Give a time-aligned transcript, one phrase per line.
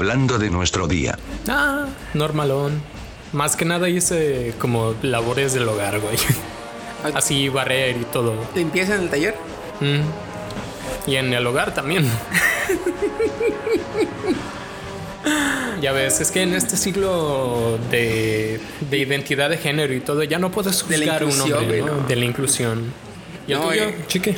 [0.00, 1.18] hablando de nuestro día.
[1.46, 2.80] Ah, normalón.
[3.34, 6.16] Más que nada hice como labores del hogar, güey.
[7.14, 8.32] Así barrer y todo.
[8.54, 9.34] ¿Limpieza en el taller?
[9.80, 11.10] Mm.
[11.10, 12.08] Y en el hogar también.
[15.82, 18.58] ya ves, es que en este siglo de,
[18.90, 21.96] de identidad de género y todo, ya no puedes juzgar un hombre, güey, ¿no?
[22.00, 22.08] no.
[22.08, 22.90] De la inclusión.
[23.46, 24.04] ¿Y el No, tuyo, eh.
[24.06, 24.34] chique?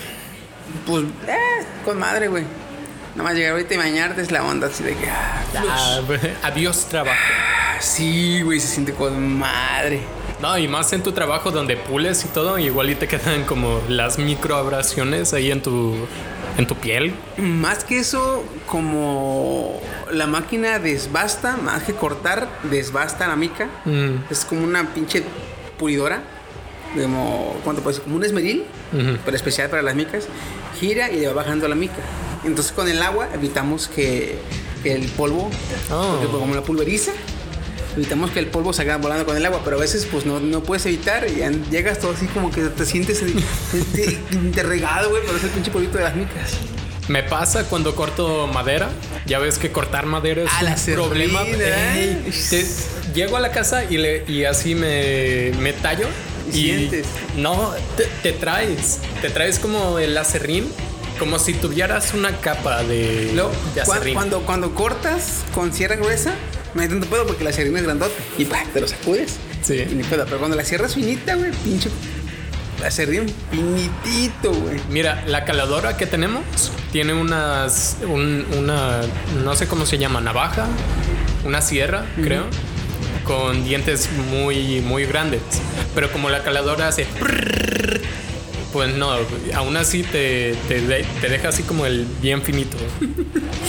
[0.86, 2.42] Pues, eh, con madre, güey.
[3.14, 5.08] Nada más llegar ahorita y bañarte es la onda así de que.
[5.08, 6.00] Ah, Ah,
[6.44, 7.18] adiós trabajo.
[7.20, 10.00] ah, sí, güey, se siente con madre.
[10.40, 13.80] No, y más en tu trabajo donde pules y todo, igual y te quedan como
[13.88, 15.94] las microabrasiones ahí en tu,
[16.58, 17.14] en tu piel.
[17.36, 23.68] Más que eso, como la máquina desbasta, más que cortar, desbasta la mica.
[23.84, 24.16] Mm.
[24.30, 25.22] Es como una pinche
[25.78, 26.22] pulidora.
[27.00, 28.04] Como, ¿cuánto puede ser?
[28.04, 29.18] Como un esmeril, Ujú.
[29.24, 30.26] pero especial para las micas.
[30.80, 31.94] Gira y le va bajando la mica.
[32.44, 34.36] Entonces con el agua evitamos que,
[34.82, 35.50] que el polvo,
[35.90, 36.16] Oh.
[36.20, 37.12] porque como la pulveriza,
[37.96, 40.62] evitamos que el polvo salga volando con el agua, pero a veces pues no, no
[40.62, 43.20] puedes evitar y llegas todo así como que te sientes
[43.94, 44.18] te-
[44.54, 46.52] te regado, güey, pero es el pinche polvito de las micas.
[47.08, 48.88] Me pasa cuando corto madera.
[49.26, 51.42] Ya ves que cortar madera es la un serrín, problema.
[51.44, 52.22] ¿eh?
[52.24, 52.66] Ey, te-
[53.12, 56.06] llego a la casa y, le, y así me, me tallo.
[56.48, 57.06] Y sientes.
[57.36, 59.00] No, te, te traes.
[59.20, 60.68] Te traes como el acerrín.
[61.18, 64.14] Como si tuvieras una capa de, Luego, de acerrín.
[64.14, 66.32] cuando, cuando cortas con sierra gruesa,
[66.74, 69.36] no hay tanto pedo porque la sierra es grandota y pa, te lo sacudes.
[69.62, 69.84] Sí.
[69.88, 70.24] Y ni pedo.
[70.24, 71.90] Pero cuando la sierra es finita, güey, pinche.
[72.80, 74.80] La serrín finitito, güey.
[74.90, 76.42] Mira, la caladora que tenemos
[76.90, 77.98] tiene unas.
[78.08, 79.02] un- una.
[79.44, 80.66] No sé cómo se llama, navaja.
[81.44, 82.44] Una sierra, creo.
[83.24, 85.42] Con dientes muy, muy grandes.
[85.94, 87.06] Pero como la caladora hace.
[88.72, 89.10] Pues no,
[89.54, 92.76] aún así te, te, te deja así como el bien finito.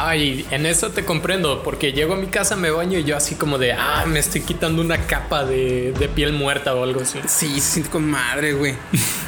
[0.00, 3.34] Ay, en eso te comprendo, porque llego a mi casa, me baño y yo así
[3.34, 7.18] como de, ah, me estoy quitando una capa de, de piel muerta o algo así.
[7.26, 8.74] Sí, se siente con madre, güey.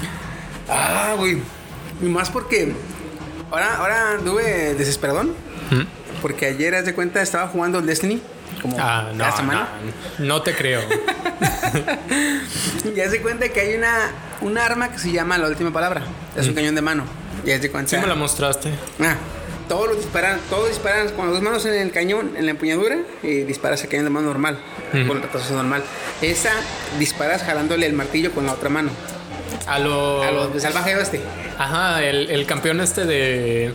[0.68, 1.38] ah, güey.
[2.00, 2.72] Y más porque
[3.50, 5.30] ahora, ahora anduve desesperadón.
[5.70, 5.82] ¿Mm?
[6.22, 8.20] Porque ayer, haz de cuenta, estaba jugando Destiny.
[8.62, 9.68] Como Ah, no, semana.
[10.18, 10.82] no, no te creo.
[12.94, 16.02] Y haz de cuenta que hay una, un arma que se llama la última palabra.
[16.36, 17.04] Es un cañón de mano.
[17.44, 17.96] Y haz de cuenta.
[17.96, 18.00] Mm.
[18.00, 18.70] Sí me la mostraste.
[19.00, 19.14] Ah,
[19.68, 22.96] todos los disparan, todos disparan con las dos manos en el cañón, en la empuñadura,
[23.22, 24.58] y disparas el cañón de mano normal,
[24.90, 25.82] con el retazo normal.
[26.20, 26.50] Esa
[26.98, 28.90] disparas jalándole el martillo con la otra mano.
[29.66, 30.22] A lo...
[30.22, 31.20] A los de salvaje oeste.
[31.58, 33.72] Ajá, el, el campeón este de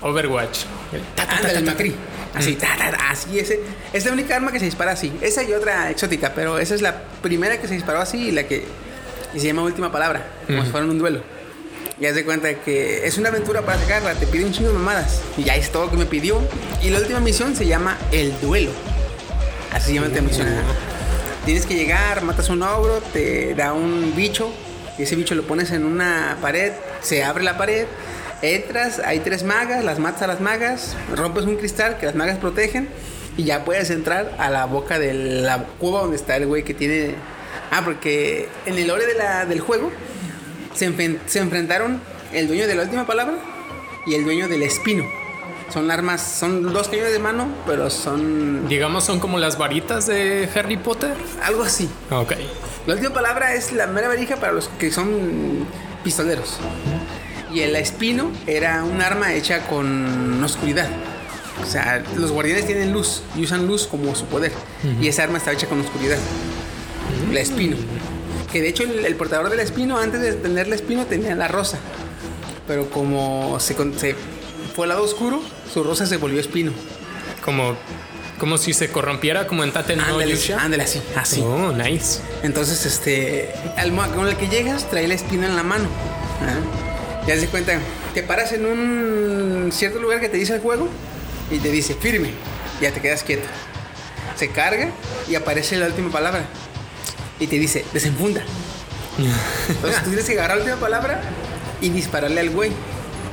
[0.00, 0.60] Overwatch.
[0.92, 1.70] El ta, ta, ta, Ándale, ta, el ta.
[1.72, 1.94] Macri.
[2.34, 3.60] Así, ta, ta, ta, así, ese.
[3.92, 5.12] Es la única arma que se dispara así.
[5.20, 8.44] Esa y otra exótica, pero esa es la primera que se disparó así y la
[8.44, 8.64] que.
[9.34, 10.66] Y se llama última palabra, como Ujú.
[10.66, 11.22] si fuera un duelo.
[12.00, 14.74] Y haz de cuenta que es una aventura para sacarla, te pide un chingo de
[14.74, 15.20] mamadas.
[15.36, 16.40] Y ya es todo lo que me pidió.
[16.82, 18.72] Y la última misión se llama El Duelo.
[19.72, 20.48] Así se llama esta misión.
[21.44, 24.52] Tienes que llegar, matas a un ogro, te da un bicho.
[24.98, 26.72] Y ese bicho lo pones en una pared,
[27.02, 27.86] se abre la pared,
[28.42, 32.38] entras, hay tres magas, las matas a las magas, rompes un cristal que las magas
[32.38, 32.88] protegen
[33.36, 36.74] y ya puedes entrar a la boca de la cueva donde está el güey que
[36.74, 37.14] tiene...
[37.70, 39.90] Ah, porque en el lore de la- del juego
[40.74, 40.92] se,
[41.26, 42.00] se enfrentaron
[42.32, 43.34] el dueño de la última palabra
[44.06, 45.04] y el dueño del espino.
[45.72, 50.46] Son armas, son dos cañones de mano, pero son Digamos, son como las varitas de
[50.54, 51.14] Harry Potter.
[51.42, 51.88] algo así.
[52.10, 52.32] Ok.
[52.86, 55.66] La última palabra es la mera varija para los que son
[56.04, 56.58] pistoleros.
[57.52, 60.88] Y el espino era un arma hecha con oscuridad.
[61.62, 64.52] O sea, los guardianes tienen luz y usan luz como su poder.
[65.00, 66.18] Y esa arma está hecha con oscuridad.
[67.30, 67.76] La espino.
[68.50, 71.48] Que de hecho el, el portador del espino, antes de tener la espino, tenía la
[71.48, 71.78] rosa.
[72.66, 74.16] Pero como se, se
[74.74, 76.72] fue al lado oscuro, su rosa se volvió espino.
[77.44, 77.76] Como,
[78.38, 81.40] como si se corrompiera como en Tate no Ándale, así, así.
[81.42, 82.20] Oh, nice.
[82.42, 85.88] Entonces, este, al con el que llegas, trae la espina en la mano.
[87.26, 87.78] Ya se cuenta,
[88.14, 90.88] te paras en un cierto lugar que te dice el juego
[91.50, 92.30] y te dice firme,
[92.80, 93.46] ya te quedas quieto.
[94.36, 94.90] Se carga
[95.28, 96.44] y aparece la última palabra
[97.38, 98.42] y te dice desenfunda.
[99.68, 101.20] Entonces tú tienes que agarrar la última palabra
[101.80, 102.72] y dispararle al güey.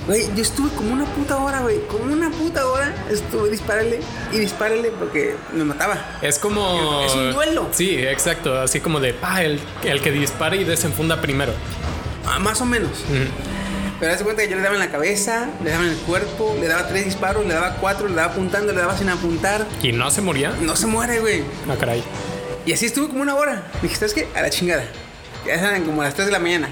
[0.06, 1.86] Güey, yo estuve como una puta hora, güey.
[1.88, 4.00] Como una puta hora estuve dispararle
[4.32, 6.18] y dispararle porque me mataba.
[6.22, 7.04] Es como.
[7.06, 7.70] Es un duelo.
[7.72, 8.60] Sí, exacto.
[8.60, 11.54] Así como de, ah, el, el que dispara y desenfunda primero.
[12.26, 12.92] Ah, más o menos.
[13.10, 13.59] Mm.
[14.00, 16.56] Pero hace cuenta que yo le daba en la cabeza, le daba en el cuerpo,
[16.60, 19.66] le daba tres disparos, le daba cuatro, le daba apuntando, le daba sin apuntar.
[19.84, 20.52] ¿Y no se moría?
[20.62, 21.44] No se muere, güey.
[21.70, 22.02] Ah, caray.
[22.66, 23.64] Y así estuve como una hora.
[23.82, 24.28] Dije, ¿sabes qué?
[24.36, 24.86] A la chingada.
[25.46, 26.70] Ya eran como las 3 de la mañana.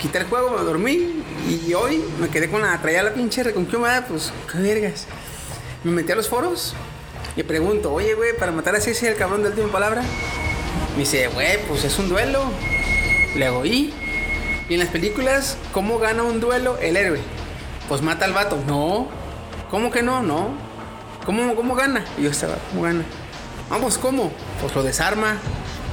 [0.00, 4.06] Quité el juego, me dormí y hoy me quedé con la traía la pinche reconquista,
[4.08, 5.06] pues qué vergas.
[5.84, 6.74] Me metí a los foros
[7.36, 10.02] y pregunto, oye, güey, para matar a Ceci el cabrón de última palabra.
[10.94, 12.50] Me dice, güey, pues es un duelo.
[13.36, 13.92] Le hago, ¿y?
[14.70, 17.20] Y en las películas, ¿cómo gana un duelo el héroe?
[17.88, 18.56] Pues mata al vato.
[18.66, 19.08] No.
[19.70, 20.22] ¿Cómo que no?
[20.22, 20.50] No.
[21.26, 22.04] ¿Cómo, cómo gana?
[22.16, 23.02] Y yo estaba, ¿cómo gana?
[23.68, 24.32] Vamos, ¿cómo?
[24.62, 25.36] Pues lo desarma.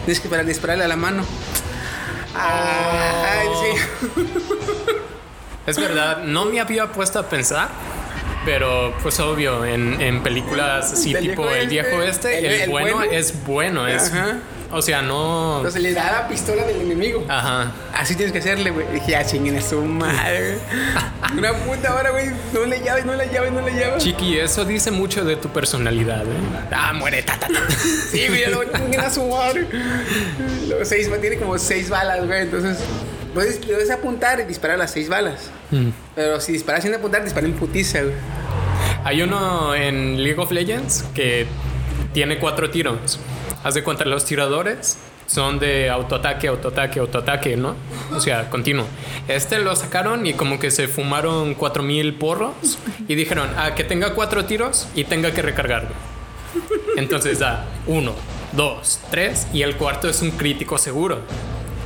[0.05, 1.25] Tienes que para dispararle a la mano.
[2.35, 4.23] Ay, sí.
[5.65, 7.67] Es verdad, no me había puesto a pensar,
[8.45, 12.69] pero pues obvio, en, en películas así tipo el viejo este, este, el, el- el
[12.69, 13.11] bueno, bueno.
[13.11, 14.11] es bueno, es...
[14.13, 14.37] Ajá.
[14.71, 15.57] O sea, no...
[15.57, 17.23] Entonces le da la pistola del enemigo.
[17.29, 17.71] Ajá.
[17.93, 18.85] Así tienes que hacerle, güey.
[18.93, 20.57] Dije, ya chinguen a su madre.
[21.37, 22.31] Una puta hora, güey.
[22.53, 24.03] No le llaves, no le llaves, no le llaves.
[24.03, 26.67] Chiqui, eso dice mucho de tu personalidad, ¿eh?
[26.71, 27.53] Ah, muere, ta, ta, ta.
[28.11, 29.67] Sí, güey, luego chinguen a su madre.
[30.67, 32.41] Luego seis, tiene como seis balas, güey.
[32.41, 32.77] Entonces,
[33.33, 35.49] puedes, puedes apuntar y disparar las seis balas.
[35.71, 35.89] Mm.
[36.15, 38.15] Pero si disparas sin apuntar, dispara en putiza, güey.
[39.05, 41.47] Hay uno en League of Legends que
[42.13, 43.19] tiene cuatro tiros.
[43.67, 47.75] Haz de cuenta, los tiradores son de autoataque, autoataque, autoataque, ¿no?
[48.13, 48.85] O sea, continuo.
[49.27, 52.53] Este lo sacaron y como que se fumaron 4000 porros
[53.09, 55.89] y dijeron, ah, que tenga cuatro tiros y tenga que recargarlo.
[56.95, 58.13] Entonces da uno,
[58.53, 61.19] dos, tres y el cuarto es un crítico seguro.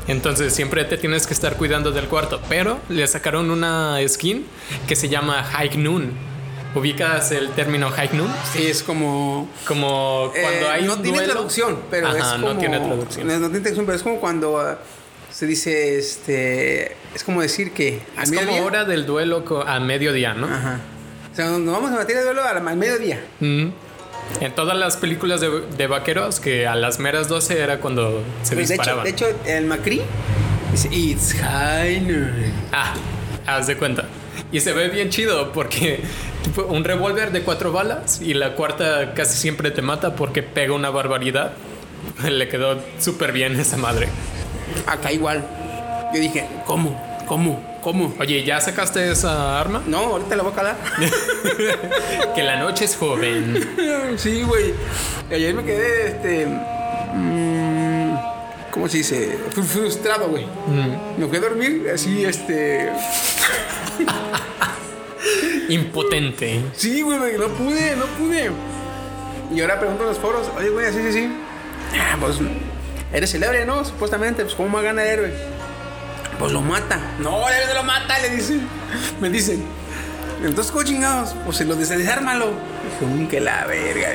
[0.07, 2.39] Entonces siempre te tienes que estar cuidando del cuarto.
[2.47, 4.45] Pero le sacaron una skin
[4.87, 6.30] que se llama High Noon.
[6.73, 8.31] ¿Ubicas el término High Noon?
[8.53, 9.49] Sí, es como.
[9.67, 11.33] Como cuando eh, hay no un tiene duelo.
[11.33, 12.53] traducción, pero Ajá, es como.
[12.53, 13.27] no tiene traducción.
[13.27, 14.79] No, no tiene traducción, pero es como cuando ah,
[15.31, 16.95] se dice, este.
[17.13, 18.01] Es como decir que.
[18.15, 20.47] al Es como mediodía- hora del duelo a mediodía, ¿no?
[20.47, 20.79] Ajá.
[21.31, 23.21] O sea, nos vamos a batir el duelo al, mediodía.
[23.39, 23.67] Mm.
[24.39, 28.55] En todas las películas de, de vaqueros, que a las meras 12 era cuando se
[28.55, 29.03] Pues, de, hecho, disparaban.
[29.03, 30.01] de hecho, el Macri
[30.71, 32.53] dice: It's high noon".
[32.71, 32.93] Ah,
[33.45, 34.05] haz de cuenta.
[34.51, 36.01] Y se ve bien chido porque
[36.67, 40.89] un revólver de cuatro balas y la cuarta casi siempre te mata porque pega una
[40.89, 41.53] barbaridad.
[42.29, 44.09] Le quedó súper bien esa madre.
[44.87, 45.45] Acá igual.
[46.13, 46.99] Yo dije: ¿Cómo?
[47.27, 47.79] ¿Cómo?
[47.81, 48.13] ¿Cómo?
[48.19, 49.81] Oye, ¿ya sacaste esa arma?
[49.87, 50.75] No, ahorita la voy a calar.
[52.35, 53.69] que la noche es joven.
[54.17, 54.73] sí, güey.
[55.31, 56.45] Ayer me quedé, este.
[56.45, 57.60] mm,
[58.71, 59.37] ¿Cómo se dice?
[59.53, 60.45] Fru- Frustrado, güey.
[61.17, 62.89] Me fui a dormir así, este.
[65.69, 66.61] Impotente.
[66.75, 68.51] Sí, güey, güey, no pude, no pude.
[69.53, 71.29] Y ahora pregunto en los foros, oye, güey, así, sí, sí.
[71.99, 72.37] Ah, pues,
[73.13, 73.83] eres el héroe, ¿no?
[73.85, 75.33] Supuestamente, pues, ¿cómo gana el héroe?
[76.39, 76.99] Pues lo mata.
[77.19, 78.61] No, el héroe lo mata, le dicen.
[79.19, 79.63] Me dicen.
[80.43, 81.35] Entonces, ¿cómo chingados?
[81.45, 82.47] Pues se lo des- desármalo.
[82.47, 84.09] Dije, "Mm, que la verga.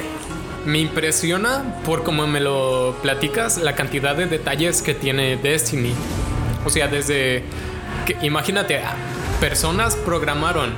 [0.66, 5.94] Me impresiona por cómo me lo platicas la cantidad de detalles que tiene Destiny.
[6.64, 7.44] O sea, desde
[8.04, 8.80] que imagínate,
[9.40, 10.70] personas programaron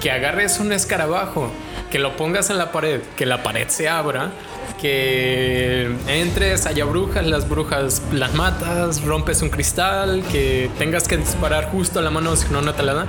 [0.00, 1.50] que agarres un escarabajo,
[1.90, 4.30] que lo pongas en la pared, que la pared se abra,
[4.80, 11.70] que entres, haya brujas, las brujas las matas, rompes un cristal, que tengas que disparar
[11.70, 13.06] justo a la mano si no no te la.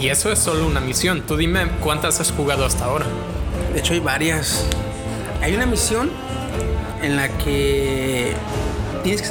[0.00, 1.22] Y eso es solo una misión.
[1.22, 3.06] Tú dime cuántas has jugado hasta ahora.
[3.72, 4.66] De hecho, hay varias.
[5.42, 6.10] Hay una misión
[7.02, 8.32] en la que
[9.02, 9.28] tienes que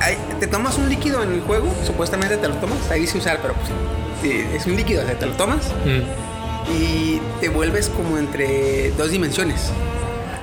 [0.00, 2.78] hay- te tomas un líquido en el juego, supuestamente te lo tomas.
[2.90, 6.72] Ahí dice usar, pero pues, es un líquido, o sea, te lo tomas Mm.
[6.72, 9.70] y te vuelves como entre dos dimensiones.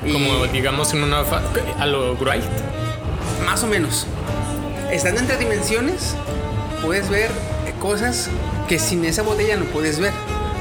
[0.06, 1.24] Y Como digamos en una
[1.80, 2.44] a lo Wright.
[3.46, 4.06] más o menos.
[4.92, 6.16] Estando entre dimensiones,
[6.84, 7.30] puedes ver
[7.80, 8.30] cosas
[8.68, 10.12] que sin esa botella no puedes ver.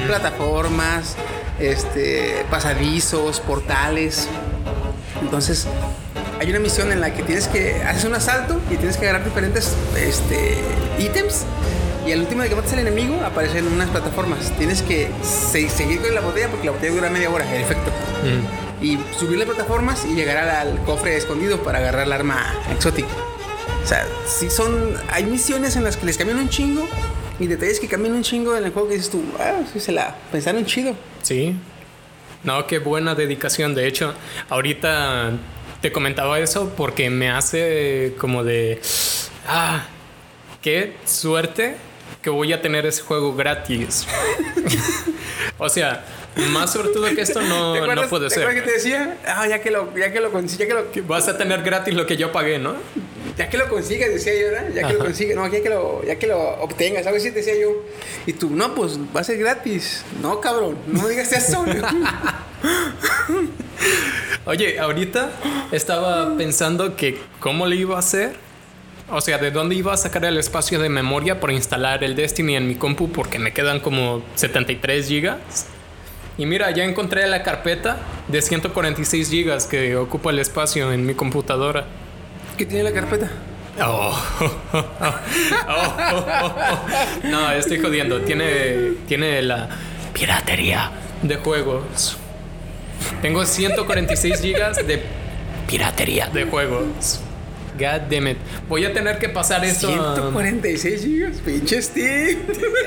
[0.06, 1.16] Plataformas,
[1.60, 4.28] este, pasadizos, portales.
[5.22, 5.66] Entonces,
[6.40, 9.24] hay una misión en la que tienes que haces un asalto y tienes que agarrar
[9.24, 10.58] diferentes este,
[10.98, 11.44] ítems.
[12.06, 14.52] Y al último de que mates al enemigo aparecen unas plataformas.
[14.58, 17.90] Tienes que se- seguir con la botella porque la botella dura media hora, el efecto.
[18.22, 18.84] Mm.
[18.84, 23.08] Y subir las plataformas y llegar al, al cofre escondido para agarrar la arma exótica.
[23.82, 24.94] O sea, sí son.
[25.10, 26.86] Hay misiones en las que les cambian un chingo
[27.38, 29.92] y detalles que cambian un chingo en el juego que dices tú, ah, sí se
[29.92, 30.94] la pensaron chido.
[31.24, 31.56] Sí.
[32.42, 33.74] No, qué buena dedicación.
[33.74, 34.14] De hecho,
[34.50, 35.32] ahorita
[35.80, 38.80] te comentaba eso porque me hace como de.
[39.48, 39.86] Ah,
[40.62, 41.76] qué suerte
[42.22, 44.06] que voy a tener ese juego gratis.
[45.58, 46.04] o sea,
[46.50, 48.54] más sortudo que esto ¿Te no, acuerdas, no puede ¿te ser.
[48.54, 49.18] que te decía?
[49.26, 52.06] Ah, ya que lo, ya que lo ya que lo, Vas a tener gratis lo
[52.06, 52.76] que yo pagué, ¿no?
[53.36, 54.68] Ya que lo consigas, decía yo, ¿verdad?
[54.74, 55.04] Ya que lo Ajá.
[55.06, 57.82] consigas, no, ya que lo, ya que lo obtengas, algo así decía yo.
[58.26, 60.04] Y tú, no, pues va a ser gratis.
[60.22, 61.64] No, cabrón, no digas eso.
[64.46, 65.30] Oye, ahorita
[65.72, 68.36] estaba pensando que cómo le iba a hacer.
[69.10, 72.56] O sea, de dónde iba a sacar el espacio de memoria para instalar el Destiny
[72.56, 75.66] en mi compu porque me quedan como 73 gigas.
[76.38, 77.98] Y mira, ya encontré la carpeta
[78.28, 81.86] de 146 gigas que ocupa el espacio en mi computadora.
[82.56, 83.30] ¿Qué tiene la carpeta?
[83.82, 84.16] Oh.
[85.68, 86.54] Oh.
[87.24, 88.20] No, estoy jodiendo.
[88.20, 89.68] Tiene, tiene la
[90.12, 90.90] piratería
[91.22, 92.16] de juegos.
[93.22, 95.02] Tengo 146 gigas de
[95.66, 97.20] piratería de juegos.
[97.78, 98.36] God damn it.
[98.68, 99.88] Voy a tener que pasar eso.
[99.88, 102.38] a- 146 gigas, pinche Steve.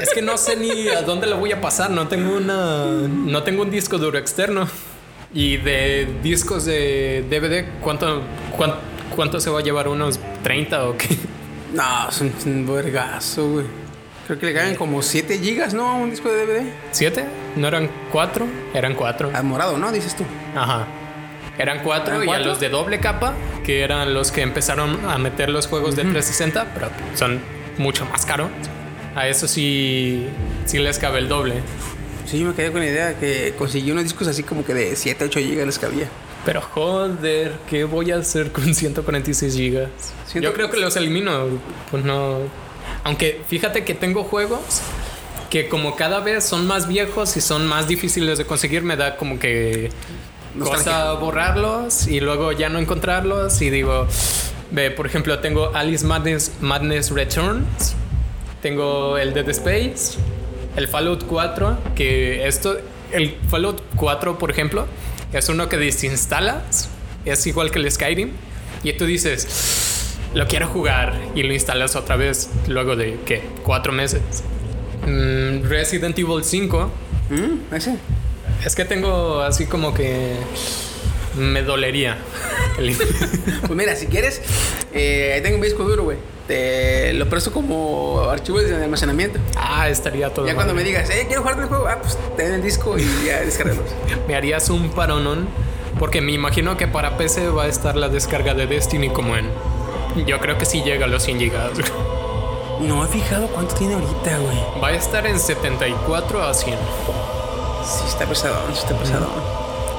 [0.01, 1.89] Es que no sé ni a dónde lo voy a pasar.
[1.89, 2.85] No tengo una.
[2.85, 4.67] No tengo un disco duro externo.
[5.33, 8.21] Y de discos de DVD, ¿cuánto,
[8.55, 8.75] cuán-
[9.17, 9.89] cuánto, se va a llevar?
[9.89, 11.09] ¿Unos 30 o qué?
[11.73, 13.65] No, es un, es un vergazo, güey.
[14.27, 15.89] Creo que le caen como 7 gigas, ¿no?
[15.89, 16.71] A un disco de DVD.
[16.91, 17.25] ¿Siete?
[17.55, 18.45] ¿No eran cuatro?
[18.73, 19.31] Eran cuatro.
[19.33, 19.91] Al morado, ¿no?
[19.91, 20.23] Dices tú.
[20.55, 20.87] Ajá.
[21.57, 22.47] Eran cuatro ¿Eran y a cuatro?
[22.49, 23.33] los de doble capa,
[23.65, 27.41] que eran los que empezaron a meter los juegos de 360, pero son
[27.77, 28.49] mucho más caros.
[29.15, 30.27] A eso sí,
[30.65, 31.55] sí les cabe el doble.
[32.25, 34.95] Sí, yo me quedé con la idea que conseguí unos discos así como que de
[34.95, 36.07] 7, 8 gigas les cabía.
[36.47, 39.89] Pero joder, ¿qué voy a hacer con 146 gigas?
[40.25, 41.47] Siento- Yo creo que los elimino,
[41.91, 42.37] pues no.
[43.03, 44.61] Aunque fíjate que tengo juegos
[45.49, 49.17] que como cada vez son más viejos y son más difíciles de conseguir, me da
[49.17, 49.89] como que
[50.57, 54.07] cosa borrarlos y luego ya no encontrarlos y digo,
[54.71, 57.93] ve, por ejemplo, tengo Alice Madness, Madness Returns,
[58.61, 60.17] tengo el Dead Space,
[60.77, 62.77] el Fallout 4, que esto,
[63.11, 64.87] el Fallout 4, por ejemplo,
[65.33, 66.89] es uno que desinstalas,
[67.25, 68.31] es igual que el Skyrim,
[68.83, 73.43] y tú dices, lo quiero jugar, y lo instalas otra vez luego de, ¿qué?
[73.63, 74.21] Cuatro meses.
[75.05, 76.91] Mm, Resident Evil 5,
[77.29, 77.75] ¿Mm?
[77.75, 77.97] ¿Ese?
[78.65, 80.35] es que tengo así como que
[81.37, 82.17] me dolería.
[82.77, 84.39] Pues mira, si quieres,
[84.93, 86.17] eh, ahí tengo un disco duro, güey.
[86.47, 89.39] Te lo presto como archivo de almacenamiento.
[89.55, 90.45] ah, estaría todo.
[90.45, 92.95] Ya cuando me digas, eh, quiero jugar el juego, ah, pues te den el disco
[92.97, 93.85] y ya descargarlos.
[94.27, 95.47] Me harías un paronón.
[95.97, 99.49] Porque me imagino que para PC va a estar la descarga de Destiny como en.
[100.27, 101.71] Yo creo que sí llega a los 100 gigas.
[102.79, 104.57] No he fijado cuánto tiene ahorita, güey.
[104.83, 106.75] Va a estar en 74 a 100.
[107.83, 109.27] Sí, está pesado, sí está pesado.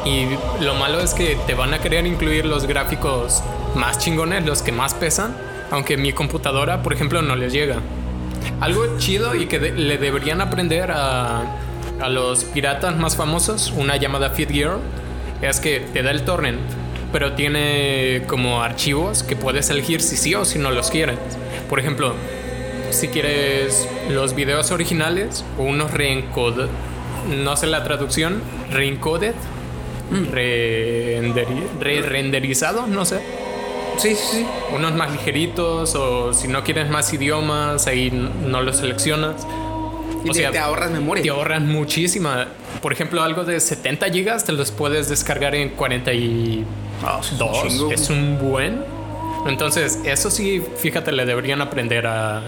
[0.09, 0.27] Y
[0.65, 3.43] lo malo es que te van a querer incluir los gráficos
[3.75, 5.37] más chingones, los que más pesan.
[5.71, 7.77] Aunque mi computadora, por ejemplo, no les llega.
[8.61, 11.43] Algo chido y que de- le deberían aprender a,
[12.00, 14.79] a los piratas más famosos, una llamada FitGear,
[15.43, 16.59] es que te da el torrent,
[17.12, 21.19] pero tiene como archivos que puedes elegir si sí o si no los quieres.
[21.69, 22.15] Por ejemplo,
[22.91, 26.69] si quieres los videos originales o unos reencoded,
[27.29, 29.35] no sé la traducción, reencoded,
[30.11, 33.21] re-renderizado, no sé.
[33.99, 34.47] Sí, sí, sí.
[34.75, 39.47] Unos más ligeritos o si no quieres más idiomas, ahí no los seleccionas.
[40.25, 41.23] Y O te, sea, te ahorras memoria.
[41.23, 42.49] Te ahorran muchísima.
[42.81, 46.65] Por ejemplo, algo de 70 gigas te los puedes descargar en 42.
[47.05, 47.37] Ah, sí,
[47.67, 48.85] es un es un buen.
[49.47, 52.43] Entonces, eso sí, fíjate, le deberían aprender a,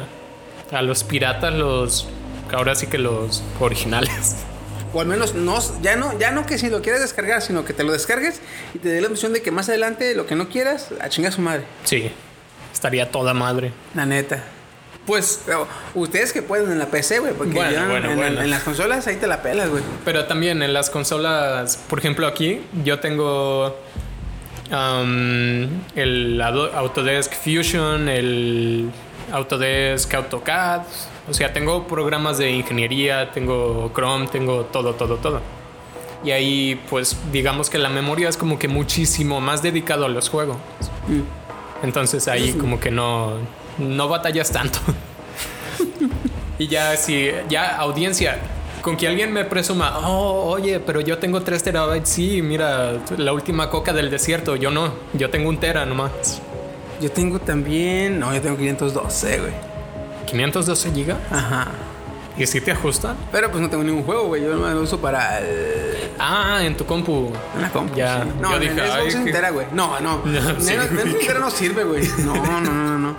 [0.73, 2.09] a los piratas, los.
[2.52, 4.37] Ahora sí que los originales.
[4.92, 7.73] O al menos no, ya no, ya no que si lo quieres descargar, sino que
[7.73, 8.40] te lo descargues
[8.75, 11.32] y te dé la opción de que más adelante lo que no quieras, a chingar
[11.32, 11.62] su madre.
[11.85, 12.11] Sí,
[12.73, 13.73] estaría toda madre.
[13.94, 14.42] La neta.
[15.06, 18.42] Pues, pero ustedes que pueden en la PC, güey, porque Bueno, ya bueno, en, bueno.
[18.42, 19.82] en las consolas ahí te la pelas, güey.
[20.04, 23.76] Pero también en las consolas, por ejemplo aquí, yo tengo
[24.70, 28.90] um, el Autodesk Fusion, el
[29.32, 30.82] Autodesk AutoCAD.
[31.30, 35.40] O sea, tengo programas de ingeniería, tengo Chrome, tengo todo, todo, todo.
[36.25, 40.28] Y ahí, pues, digamos que la memoria es como que muchísimo más dedicado a los
[40.28, 40.56] juegos.
[41.82, 43.34] Entonces ahí como que no,
[43.78, 44.78] no batallas tanto.
[46.58, 48.38] y ya si, ya audiencia,
[48.82, 53.32] con que alguien me presuma, oh, oye, pero yo tengo 3 terabytes, sí, mira, la
[53.32, 56.42] última coca del desierto, yo no, yo tengo un tera nomás.
[57.00, 58.20] Yo tengo también.
[58.20, 59.70] No, yo tengo 512, güey.
[60.30, 61.18] 512 gigas.
[61.30, 61.68] Ajá.
[62.37, 63.16] ¿Y si te ajustan?
[63.32, 64.42] Pero pues no tengo ningún juego, güey.
[64.42, 67.30] Yo nomás lo uso para el- Ah, en tu compu.
[67.56, 67.94] una compu.
[67.96, 68.30] Ya, sí.
[68.40, 69.66] No, yo en dije, el Xbox entera, güey.
[69.72, 70.18] No, no.
[70.25, 70.66] No, sí.
[70.66, 72.06] Menos entera no sirve, güey.
[72.25, 73.16] No, no, no, no, no.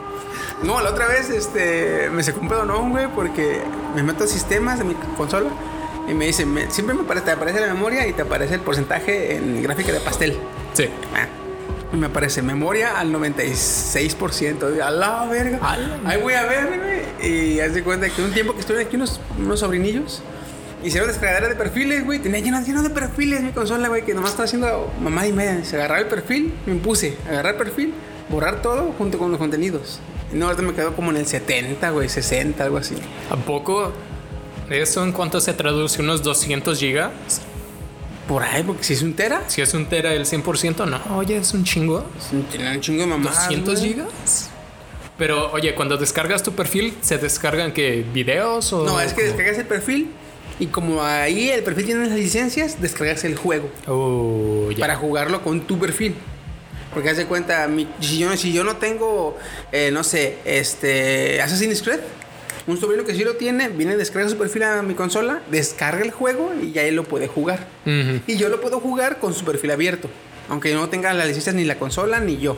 [0.64, 3.62] No, la otra vez este, me sacó un pedonón, güey, porque
[3.96, 5.50] me meto a sistemas de mi consola
[6.08, 8.62] y me dice, me- siempre me aparece, te aparece la memoria y te aparece el
[8.62, 10.38] porcentaje en gráfica de pastel.
[10.74, 10.86] Sí.
[11.16, 11.26] Ah,
[11.94, 14.82] me aparece memoria al 96%.
[14.82, 15.60] A la verga.
[16.06, 17.32] Ahí voy a ver, güey.
[17.32, 20.22] Y haz de cuenta que un tiempo que estuve aquí unos, unos sobrinillos
[20.84, 22.20] hicieron descargadera de perfiles, güey.
[22.20, 25.64] Tenía lleno, lleno de perfiles mi consola, güey, que nomás estaba haciendo mamá y media.
[25.64, 27.94] Se agarraba el perfil, me impuse, agarrar el perfil,
[28.30, 30.00] borrar todo junto con los contenidos.
[30.34, 32.96] Y no, ahorita me quedó como en el 70, güey, 60, algo así.
[33.30, 33.92] ¿A poco?
[34.70, 36.02] ¿Eso en cuánto se traduce?
[36.02, 37.12] ¿Unos 200 gigas?
[38.32, 41.36] Por ahí, porque si es un tera, Si es un tera el 100%, no, oye,
[41.36, 42.06] es un chingo.
[42.50, 43.44] tiene un chingo de mamadas.
[43.50, 43.92] 200 güey.
[43.94, 44.50] gigas.
[45.18, 48.06] Pero, oye, cuando descargas tu perfil, ¿se descargan qué?
[48.14, 48.86] ¿Videos o...?
[48.86, 50.12] No, es que descargas el perfil
[50.62, 54.80] y como ahí el perfil tiene las licencias, descargas el juego Oh, ya.
[54.80, 56.16] para jugarlo con tu perfil.
[56.94, 59.38] Porque haz de cuenta, mi- si, yo, si yo no tengo,
[59.74, 62.00] eh, no sé, este, Assassin's Creed,
[62.72, 66.12] un sobrino que sí lo tiene, viene, descarga su perfil a mi consola, descarga el
[66.12, 67.68] juego y ya él lo puede jugar.
[67.86, 70.10] Y yo lo puedo jugar con su perfil abierto,
[70.50, 72.58] aunque no tenga las licencias ni la consola ni yo.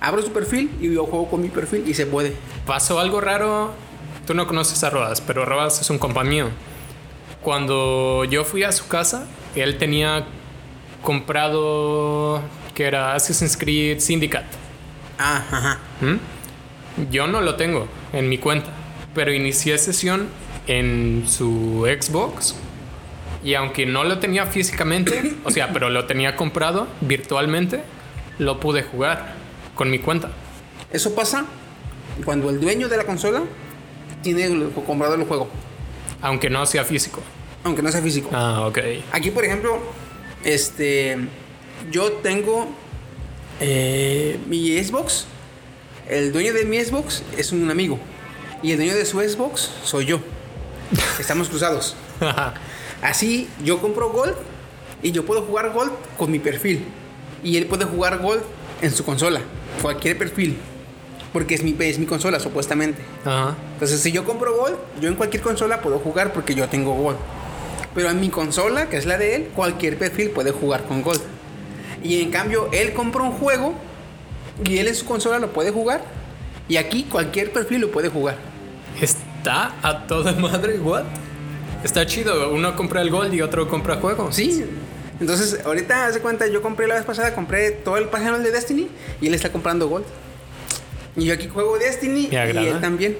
[0.00, 2.34] Abro su perfil y yo juego con mi perfil y se puede.
[2.66, 3.72] Pasó algo raro.
[4.26, 6.48] Tú no conoces a Rodas, pero Rodas es un compa mío.
[7.42, 10.24] Cuando yo fui a su casa, él tenía
[11.02, 12.40] comprado
[12.74, 14.46] que era Assassin's Creed Syndicate.
[15.18, 15.78] Ah, ajá.
[16.00, 17.10] ¿Mm?
[17.10, 18.70] Yo no lo tengo en mi cuenta,
[19.14, 20.28] pero inicié sesión
[20.66, 22.54] en su Xbox
[23.44, 27.82] y aunque no lo tenía físicamente, o sea, pero lo tenía comprado virtualmente,
[28.38, 29.34] lo pude jugar
[29.74, 30.30] con mi cuenta.
[30.92, 31.44] Eso pasa
[32.24, 33.42] cuando el dueño de la consola
[34.22, 35.48] tiene el- comprado el juego,
[36.20, 37.20] Aunque no sea físico.
[37.64, 38.30] aunque no sea físico.
[38.32, 38.78] Ah, ok.
[39.12, 39.78] Aquí, por ejemplo,
[40.44, 41.16] este,
[41.90, 42.68] yo tengo
[43.60, 45.26] eh, mi Xbox.
[46.08, 47.98] El dueño de mi Xbox es un amigo
[48.62, 50.20] y el dueño de su Xbox soy yo.
[51.18, 51.96] Estamos cruzados.
[53.02, 54.34] Así, yo compro Gold
[55.02, 56.84] y yo puedo jugar Gold con mi perfil.
[57.42, 58.42] Y él puede jugar Gold
[58.80, 59.40] en su consola,
[59.80, 60.58] cualquier perfil.
[61.32, 63.02] Porque es mi, es mi consola, supuestamente.
[63.24, 63.56] Ajá.
[63.72, 67.16] Entonces, si yo compro Gold, yo en cualquier consola puedo jugar porque yo tengo Gold.
[67.94, 71.22] Pero en mi consola, que es la de él, cualquier perfil puede jugar con Gold.
[72.04, 73.74] Y en cambio, él compra un juego
[74.64, 76.04] y él en su consola lo puede jugar.
[76.68, 78.51] Y aquí cualquier perfil lo puede jugar.
[79.00, 81.04] Está a toda madre, what?
[81.84, 82.50] Está chido.
[82.52, 84.36] Uno compra el gold y otro compra juegos.
[84.36, 84.64] Sí.
[85.20, 88.50] Entonces, ahorita, haz de cuenta, yo compré la vez pasada, compré todo el página de
[88.50, 88.88] Destiny
[89.20, 90.04] y él está comprando Gold.
[91.16, 93.16] Y yo aquí juego Destiny y él también.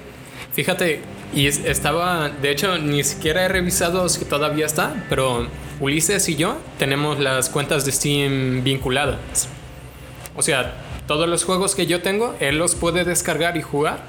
[0.53, 1.01] Fíjate,
[1.35, 5.47] y es- estaba, de hecho, ni siquiera he revisado si todavía está, pero
[5.81, 9.49] Ulises y yo tenemos las cuentas de Steam vinculadas.
[10.37, 10.75] O sea,
[11.07, 14.01] todos los juegos que yo tengo, él los puede descargar y jugar,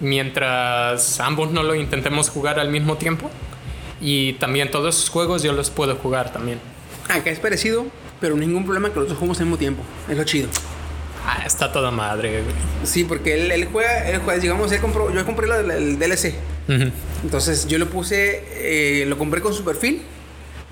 [0.00, 3.30] mientras ambos no lo intentemos jugar al mismo tiempo.
[4.00, 6.58] Y también todos esos juegos yo los puedo jugar también.
[7.08, 7.86] Acá es parecido,
[8.20, 9.82] pero ningún problema que los dos jugamos al mismo tiempo.
[10.08, 10.48] Es lo chido.
[11.26, 12.42] Ah, está toda madre.
[12.42, 12.54] güey.
[12.84, 15.98] Sí, porque él, él juega, él juega, digamos, él compró, yo compré la- la- el
[15.98, 16.34] DLC.
[16.68, 16.90] Ujú.
[17.24, 18.42] Entonces yo lo puse,
[19.02, 20.02] eh, lo compré con su perfil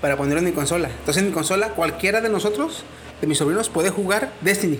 [0.01, 0.89] para ponerlo en mi consola.
[0.89, 2.83] Entonces en mi consola cualquiera de nosotros,
[3.21, 4.79] de mis sobrinos, puede jugar Destiny.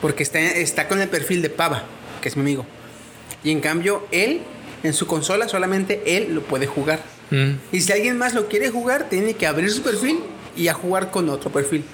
[0.00, 1.82] Porque está, está con el perfil de Pava,
[2.22, 2.64] que es mi amigo.
[3.44, 4.40] Y en cambio, él,
[4.82, 7.00] en su consola, solamente él lo puede jugar.
[7.30, 7.52] Mm.
[7.72, 10.20] Y si alguien más lo quiere jugar, tiene que abrir su perfil
[10.56, 11.84] y a jugar con otro perfil.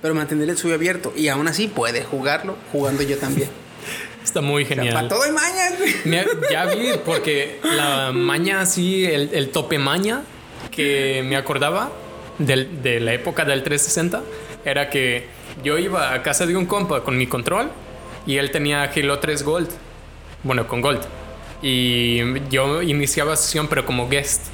[0.00, 1.12] Pero mantener el suyo abierto.
[1.16, 3.48] Y aún así puede jugarlo jugando yo también.
[4.24, 4.94] Está muy O sea, genial.
[4.94, 6.24] para todo hay mañas, güey.
[6.50, 10.22] Ya vi, porque la maña así, el, el tope maña
[10.70, 11.90] que me acordaba
[12.38, 14.22] del- de la época del 360
[14.64, 15.26] era que
[15.64, 17.70] yo iba a casa de un compa con mi control
[18.26, 19.68] y él tenía Halo 3 Gold.
[20.42, 21.02] Bueno, con Gold.
[21.62, 24.46] Y yo iniciaba sesión, pero como guest.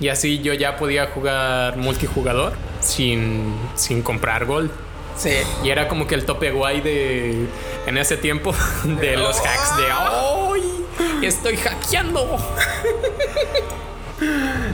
[0.00, 4.70] Y así yo ya podía jugar multijugador sin, sin comprar Gold.
[5.16, 5.34] Sí.
[5.62, 7.46] Y era como que el tope guay de
[7.86, 10.86] en ese tiempo de los hacks de ¡Ay!
[11.22, 12.38] Estoy hackeando.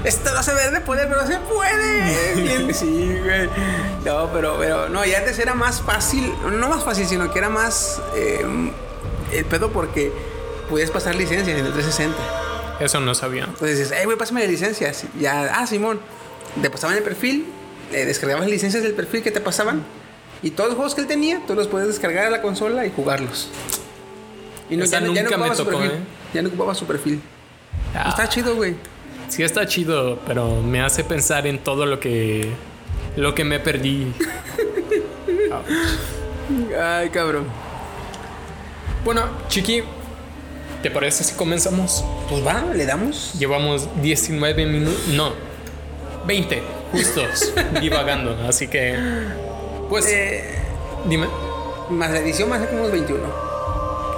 [0.04, 2.66] Esto no se ve de poder, pero se puede.
[2.72, 3.48] Sí, güey.
[4.04, 7.48] No, pero, pero, no, y antes era más fácil, no más fácil, sino que era
[7.48, 8.44] más eh,
[9.32, 10.12] el pedo porque
[10.68, 12.16] podías pasar licencias en el 360.
[12.80, 13.44] Eso no sabía.
[13.44, 15.04] Entonces dices, hey, güey, pásame las licencias.
[15.18, 16.00] Y Ya, ah, Simón.
[16.60, 17.46] Te pasaban el perfil,
[17.92, 19.82] eh, descargabas las licencias del perfil que te pasaban.
[20.42, 22.92] Y todos los juegos que él tenía, tú los puedes descargar a la consola y
[22.94, 23.48] jugarlos.
[24.70, 25.96] Y Esa ya nunca me ocupaba su tocó, perfil.
[25.98, 26.02] ¿eh?
[26.34, 27.20] Ya no ocupaba su perfil.
[27.94, 28.74] Ah, Está chido, güey.
[29.28, 32.50] sí está chido, pero me hace pensar en todo lo que
[33.16, 34.12] lo que me perdí.
[36.80, 37.44] Ay, cabrón.
[39.04, 39.82] Bueno, Chiqui,
[40.86, 42.04] ¿te parece si comenzamos?
[42.30, 43.32] Pues va, le damos.
[43.36, 45.32] Llevamos 19 minutos, no,
[46.28, 48.96] 20 justos divagando, así que
[49.88, 50.44] pues Eh,
[51.06, 51.26] dime.
[51.90, 53.18] más la edición más como unos 21.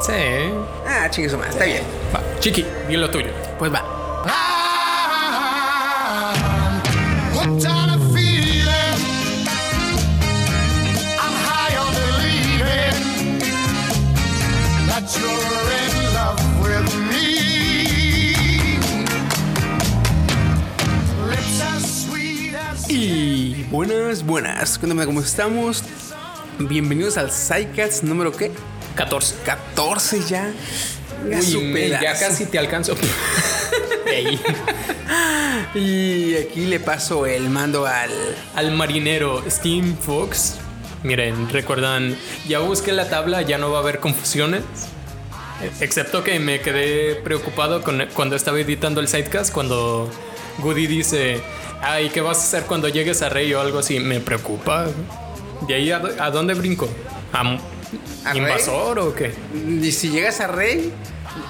[0.02, 0.12] Sí.
[0.87, 1.83] Ah, chingue madre, está bien.
[2.14, 3.31] Va, Chiqui, di lo tuyo.
[3.59, 3.83] Pues va.
[4.26, 4.58] What
[23.59, 24.79] Y buenas, buenas.
[24.79, 25.83] Cuéntame cómo estamos.
[26.61, 28.53] Bienvenidos al Psycats número qué?
[28.94, 29.35] 14.
[29.44, 30.53] 14 ya.
[31.29, 32.94] Ya Uy, ya casi te alcanzo.
[35.75, 38.11] Y aquí le paso el mando al.
[38.55, 40.55] Al marinero Steam Fox.
[41.03, 42.16] Miren, recuerdan,
[42.47, 44.62] ya busqué la tabla, ya no va a haber confusiones.
[45.81, 50.09] Excepto que me quedé preocupado con, cuando estaba editando el sidecast, cuando
[50.59, 51.40] Goody dice,
[51.83, 54.01] ay, ¿qué vas a hacer cuando llegues a Rey o algo así?
[54.01, 54.87] Me preocupa.
[55.66, 56.88] ¿De ahí a, a dónde brinco?
[57.33, 57.40] ¿A,
[58.25, 58.42] ¿A Rey?
[58.42, 59.33] invasor o qué?
[59.55, 60.92] Y si llegas a Rey,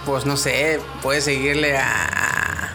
[0.04, 2.72] pues no sé, puedes seguirle a.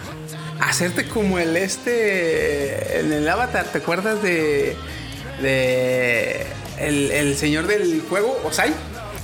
[0.59, 2.99] a hacerte como el este.
[2.99, 4.75] En el Avatar, ¿te acuerdas de.
[5.41, 6.45] de.
[6.79, 8.73] El, el señor del fuego, Osai?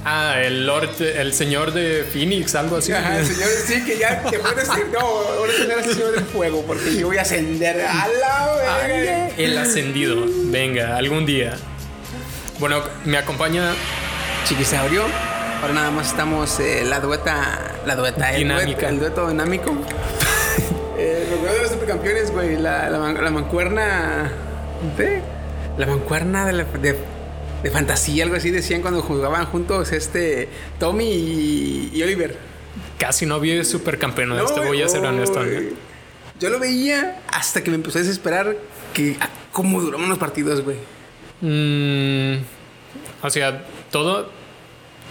[0.05, 2.91] Ah, el Lord, el señor de Phoenix, algo así.
[2.93, 6.23] Ajá, el señor, sí, que ya te puedes decir, no, ahora te el señor del
[6.25, 8.53] fuego, porque yo voy a ascender a la
[8.87, 9.29] verga.
[9.37, 10.23] El ascendido.
[10.45, 11.57] Venga, algún día.
[12.59, 13.73] Bueno, me acompaña
[14.45, 15.03] Chiquisaurio.
[15.61, 17.59] Ahora nada más estamos eh, la dueta.
[17.85, 19.71] La dueta, el el dueto dinámico.
[20.97, 22.55] eh, de los supercampeones, güey.
[22.57, 24.31] La, la, la mancuerna.
[24.97, 25.21] ¿De?
[25.77, 26.97] La mancuerna de, la- de,
[27.63, 32.37] de fantasía, algo así decían cuando jugaban juntos este Tommy y, y Oliver.
[32.97, 35.41] casi no vi supercampeones, te No, voy a ser honesto.
[36.39, 38.55] Yo lo veía hasta que me empezó a desesperar
[38.93, 40.77] que ah, cómo duraban los partidos, güey.
[41.41, 42.41] Mm,
[43.21, 44.29] o sea, todo,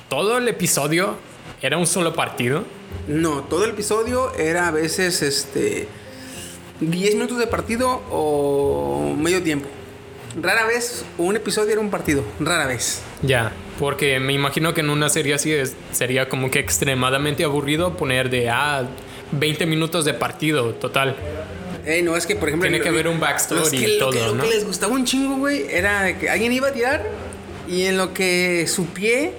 [0.08, 1.16] todo el episodio
[1.60, 2.64] era un solo partido.
[3.08, 5.88] No, todo el episodio era a veces este
[6.80, 9.68] 10 minutos de partido o medio tiempo.
[10.40, 13.00] Rara vez un episodio era un partido, rara vez.
[13.22, 17.96] Ya, porque me imagino que en una serie así es- sería como que extremadamente aburrido
[17.96, 18.84] poner de ah,
[19.32, 21.16] 20 minutos de partido total.
[21.84, 24.10] Ey, no es que por ejemplo Tiene que haber un backstory los que- y lo
[24.10, 24.42] que- todo, lo ¿no?
[24.44, 27.04] que les gustaba un chingo, güey, era que alguien iba a tirar
[27.66, 29.32] y en lo que su pie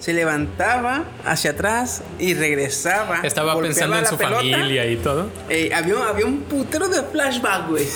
[0.00, 3.20] se levantaba hacia atrás y regresaba.
[3.22, 4.36] Estaba pensando en su pelota.
[4.36, 5.30] familia y todo.
[5.74, 7.86] Había, había un putero de flashback, güey.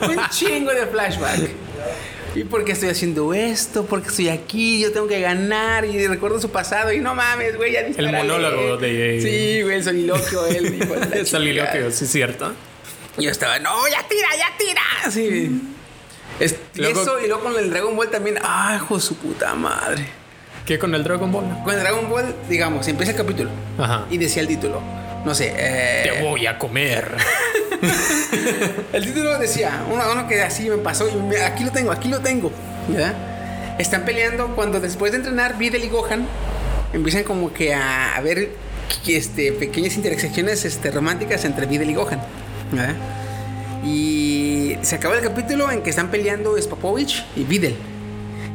[0.08, 1.50] un chingo de flashback.
[2.34, 3.84] ¿Y por qué estoy haciendo esto?
[3.86, 4.80] ¿Por qué estoy aquí?
[4.80, 5.84] Yo tengo que ganar.
[5.84, 6.92] Y recuerdo su pasado.
[6.92, 8.18] Y no mames, güey, ya dispárale.
[8.18, 10.78] monólogo de- Sí, güey, el soliloquio, él.
[11.10, 12.52] la El soliloquio, sí es cierto.
[13.18, 14.82] Y Yo estaba, no, ya tira, ya tira.
[15.10, 15.60] Sí.
[16.38, 18.38] Es- Luego- eso, y luego con el Dragon Ball también.
[18.42, 20.06] Ay, hijo de su puta madre.
[20.64, 21.44] ¿Qué con el Dragon Ball?
[21.64, 23.50] Con el Dragon Ball, digamos, empieza el capítulo.
[23.76, 24.06] Ajá.
[24.08, 24.80] Y decía el título.
[25.24, 27.10] No sé, eh, Te voy a comer.
[28.92, 32.08] El título decía, uno, uno que así me pasó, y me- aquí lo tengo, aquí
[32.08, 32.50] lo tengo.
[32.88, 33.14] ¿verdad?
[33.78, 36.26] Están peleando cuando después de entrenar Videl y Gohan
[36.92, 38.50] empiezan como que a, a ver
[39.06, 42.20] este, pequeñas intersecciones este, románticas entre Videl y Gohan.
[42.72, 42.94] ¿verdad?
[43.84, 47.76] Y se acaba el capítulo en que están peleando Spopovich y Videl.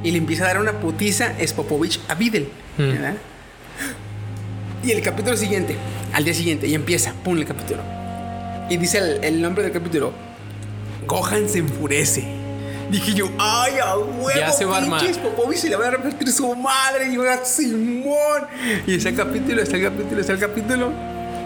[0.03, 2.49] Y le empieza a dar una putiza Spopovich a Videl.
[2.77, 2.89] Mm.
[2.91, 3.13] ¿verdad?
[4.83, 5.75] Y el capítulo siguiente,
[6.13, 7.81] al día siguiente, y empieza, pum, el capítulo.
[8.69, 10.11] Y dice el, el nombre del capítulo:
[11.07, 12.23] Gohan se enfurece.
[12.89, 16.31] Dije yo, ay, a huevo, Ya se va pinches Popovich se le va a repetir
[16.31, 17.07] su madre.
[17.11, 18.43] Y yo, "Ah, Simón.
[18.85, 20.91] Y está el capítulo, está el capítulo, está el capítulo.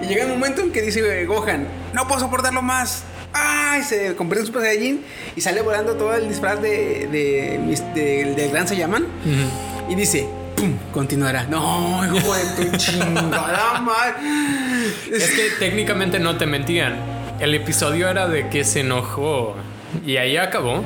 [0.04, 3.04] Y llega un momento en que dice eh, Gohan, no puedo soportarlo más.
[3.32, 5.02] Ay, se convierte en Super Saiyajin
[5.36, 9.06] y sale volando todo el disfraz de, de, mis- de- del Gran Saiyaman.
[9.90, 10.28] Y dice,
[10.60, 11.44] pum, continuará.
[11.44, 14.14] No, hijo de tu chingada madre.
[15.12, 16.96] Es que técnicamente no te mentían.
[17.40, 19.56] El episodio era de que se enojó.
[20.06, 20.84] Y ahí acabó.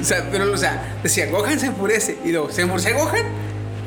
[0.00, 2.18] O sea, pero, o sea, decía, Gohan se enfurece.
[2.24, 3.24] Y luego, se enfurece Gohan.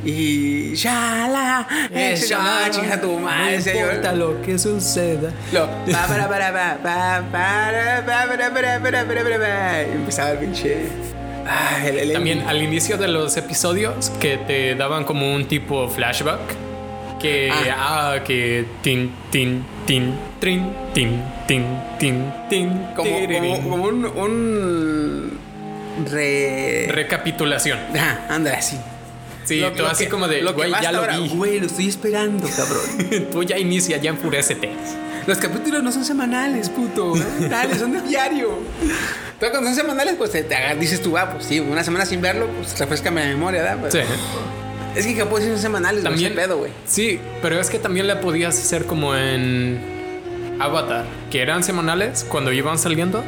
[0.06, 0.74] Y.
[0.74, 3.58] Ese no, ya, chinga tu madre.
[3.58, 5.32] No yo- importa lo que suceda.
[5.52, 11.17] Lo, pa, para, para, pa, pa, para, pa, para, para, para, para, para,
[11.48, 15.88] Ah, el, el- También al inicio de los episodios que te daban como un tipo
[15.90, 16.40] flashback.
[17.20, 21.64] Que, ah, que tin, tin, tin, trin, tin, tin,
[21.98, 24.06] tin, tin, Como, como, como un.
[24.06, 25.40] un
[26.12, 26.86] re.
[26.90, 27.80] Recapitulación.
[27.96, 28.78] Ajá, anda así.
[29.46, 31.30] Sí, Lo- tú lo así que- como de, lo que güey, ya lo ahora, vi.
[31.30, 33.30] Güey, lo estoy esperando, cabrón.
[33.32, 34.70] tú ya inicia, ya enfurécete.
[35.28, 37.14] Los capítulos no son semanales, puto.
[37.50, 38.58] Dale, son de diario.
[39.40, 42.22] Pero cuando son semanales, pues te, te dices tú, ah, pues sí, una semana sin
[42.22, 43.78] verlo, pues refrescame la memoria, ¿verdad?
[43.82, 44.00] Pues, Sí.
[44.96, 46.72] Es que capaz son semanales, También, pedo, güey.
[46.88, 49.80] sí, pero es que también le podías hacer como en
[50.60, 53.24] Avatar, que eran semanales cuando iban saliendo.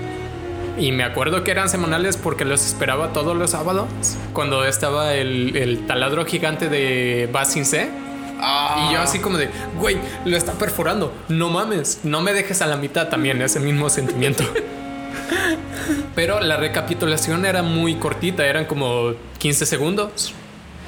[0.80, 3.88] Y me acuerdo que eran semanales porque los esperaba todos los sábados.
[4.34, 7.90] Cuando estaba el, el taladro gigante de Basin C.
[8.40, 11.14] Y yo así como de, güey, lo está perforando.
[11.28, 14.44] No mames, no me dejes a la mitad también, ese mismo sentimiento.
[16.16, 20.34] Pero la recapitulación era muy cortita, eran como 15 segundos.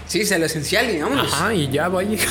[0.08, 1.32] Sí, es lo esencial, digamos.
[1.32, 2.18] Ajá, y ya vaya.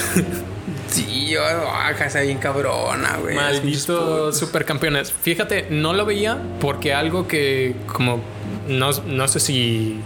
[0.89, 3.37] Sí, yo, ah, casa bien cabrona, güey.
[3.37, 5.13] Malditos supercampeones.
[5.13, 8.21] Fíjate, no lo veía porque algo que como
[8.67, 10.01] no, no sé si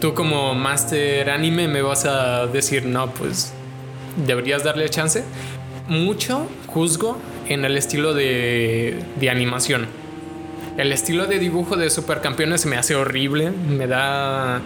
[0.00, 3.52] tú como master anime me vas a decir, no, pues
[4.26, 5.24] deberías darle chance.
[5.88, 9.86] Mucho juzgo en el estilo de, de animación.
[10.76, 14.60] El estilo de dibujo de supercampeones me hace horrible, me da...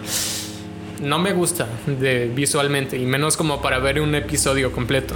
[1.01, 5.15] No me gusta de, visualmente, y menos como para ver un episodio completo.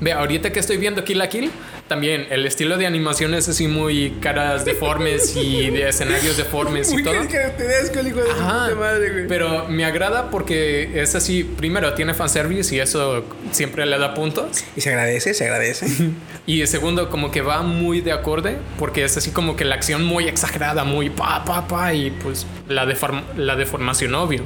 [0.00, 1.50] Ve, ahorita que estoy viendo Kill la Kill,
[1.88, 6.94] también el estilo de animación es así muy caras deformes y de escenarios deformes y
[6.94, 7.14] Muy todo.
[7.14, 9.26] el hijo de Ajá, madre, güey.
[9.26, 14.64] pero me agrada porque es así, primero tiene fanservice y eso siempre le da puntos.
[14.76, 15.86] Y se agradece, se agradece.
[16.46, 20.02] Y segundo, como que va muy de acorde, porque es así como que la acción
[20.04, 24.42] muy exagerada, muy pa, pa, pa, y pues la, deform- la deformación, obvio.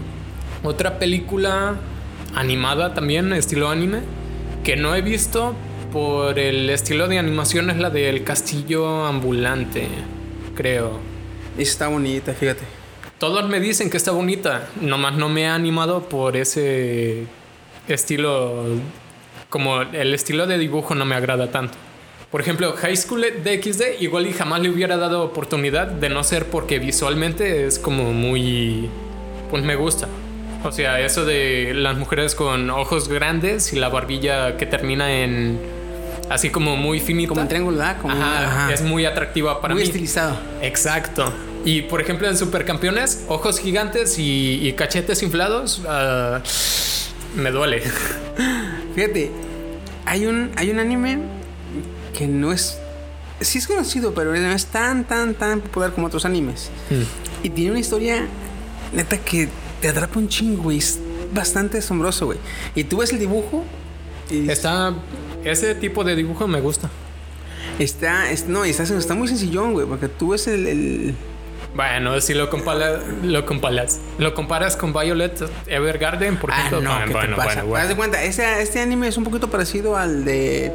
[0.64, 1.76] Otra película
[2.34, 4.00] animada también, estilo anime,
[4.64, 5.54] que no he visto
[5.92, 9.86] por el estilo de animación es la del castillo ambulante,
[10.54, 10.98] creo.
[11.58, 12.62] Y está bonita, fíjate.
[13.18, 17.26] Todos me dicen que está bonita, nomás no me ha animado por ese
[17.86, 18.64] estilo,
[19.50, 21.76] como el estilo de dibujo no me agrada tanto.
[22.30, 26.46] Por ejemplo, High School DxD igual y jamás le hubiera dado oportunidad de no ser
[26.46, 28.88] porque visualmente es como muy...
[29.50, 30.08] pues me gusta.
[30.64, 35.81] O sea, eso de las mujeres con ojos grandes y la barbilla que termina en...
[36.32, 37.28] así como muy finita.
[37.30, 37.96] Como en triángulo, ¿verdad?
[38.00, 38.72] Como Ajá, ajá.
[38.72, 39.88] es muy atractiva para muy mí.
[39.88, 40.36] estilizado.
[40.60, 41.32] Exacto.
[41.64, 46.40] Y por ejemplo en Supercampeones, ojos gigantes y, y cachetes inflados, ah,
[47.36, 47.82] me duele.
[48.94, 49.30] Fíjate,
[50.04, 51.18] hay un, hay un anime
[52.16, 52.78] que no es.
[53.40, 56.70] Sí es conocido, pero no es tan, tan, tan popular como otros animes.
[57.42, 58.24] Y tiene una historia,
[58.92, 59.48] neta, que
[59.80, 60.78] te atrapa un chingo, güey.
[60.78, 61.00] Es
[61.32, 62.38] bastante asombroso, güey.
[62.74, 63.64] Y tú ves el dibujo
[64.30, 64.94] y Está,
[65.44, 66.90] ese tipo de dibujo me gusta.
[67.78, 71.14] está, es- no, está, está muy sencillón, güey, porque tú ves el, el-
[71.74, 76.80] Bueno, si lo comparas, lo comparas, lo comparas con Violet Evergarden, por Ah, ejemplo.
[76.82, 77.46] no, bueno, ¿qué bueno, te pasa?
[77.48, 77.82] bueno, bueno.
[77.82, 80.70] Haz de cuenta, este, este anime es un poquito parecido al de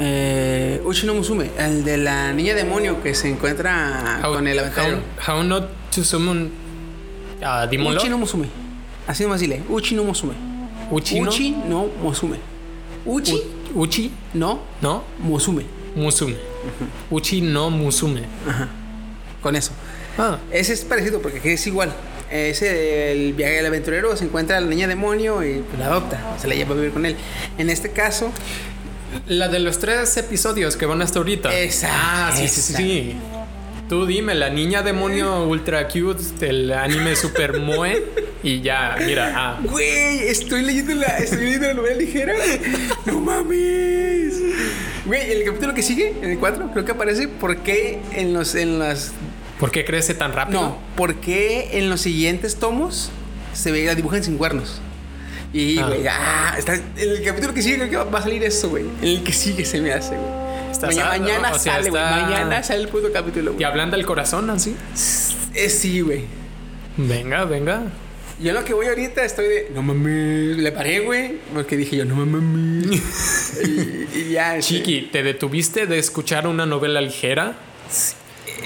[0.00, 4.58] eh, Uchi no Musume, el de la niña demonio que se encuentra How- con el
[4.58, 4.98] aventurero.
[5.26, 6.50] how, how not to summon
[7.44, 8.10] a Demon Uchi Lord?
[8.10, 8.48] no Musume.
[9.06, 9.62] Así nomás dile.
[9.68, 10.32] Uchi no Musume.
[10.90, 11.28] Uchi, no?
[11.30, 12.38] Uchi no Musume.
[13.06, 13.40] Uchi
[13.74, 15.64] Uchi, no no, Musume.
[15.94, 16.36] Musume.
[17.10, 18.22] Uchi no Musume.
[19.42, 19.72] Con eso.
[20.18, 21.92] Ah, Ese es parecido porque aquí es igual.
[22.30, 26.36] Ese, el viaje del aventurero se encuentra a la niña demonio y pues, la adopta.
[26.40, 27.16] Se la lleva a vivir con él.
[27.58, 28.30] En este caso,
[29.28, 31.54] La de los tres episodios que van hasta ahorita.
[31.56, 33.16] Esa, Ah, sí, sí, sí.
[33.88, 38.02] Tú dime, la niña demonio ultra cute del anime super moe.
[38.42, 39.60] Y ya, mira, ah.
[39.62, 42.34] Güey, estoy leyendo la, estoy leyendo la novela ligera.
[43.06, 44.34] No mames.
[45.04, 48.54] Güey, el capítulo que sigue, en el 4, creo que aparece por qué en los
[48.54, 49.12] en las
[49.60, 50.60] ¿Por qué crece tan rápido?
[50.60, 53.10] no, por qué en los siguientes tomos
[53.52, 54.80] se ve la dibujan sin cuernos.
[55.52, 55.86] Y Ah.
[55.86, 58.70] güey, ah, está en el capítulo que sigue creo que va, va a salir eso,
[58.70, 58.84] güey.
[59.02, 60.43] En el que sigue se me hace, güey.
[60.74, 62.02] Está Mañana, sad- mañana o sea, sale, güey.
[62.02, 63.64] está- Mañana sale el puto capítulo, ¿Te güey.
[63.64, 64.76] ablanda el corazón así?
[65.54, 66.24] Eh, sí, güey.
[66.96, 67.82] Venga, venga.
[68.40, 69.70] Yo en lo que voy ahorita estoy de.
[69.74, 70.56] No mames.
[70.58, 71.38] Le paré, güey.
[71.54, 73.00] Porque dije yo, no mames.
[73.64, 74.56] y, y ya.
[74.56, 77.56] este, Chiqui, ¿te detuviste de escuchar una novela ligera?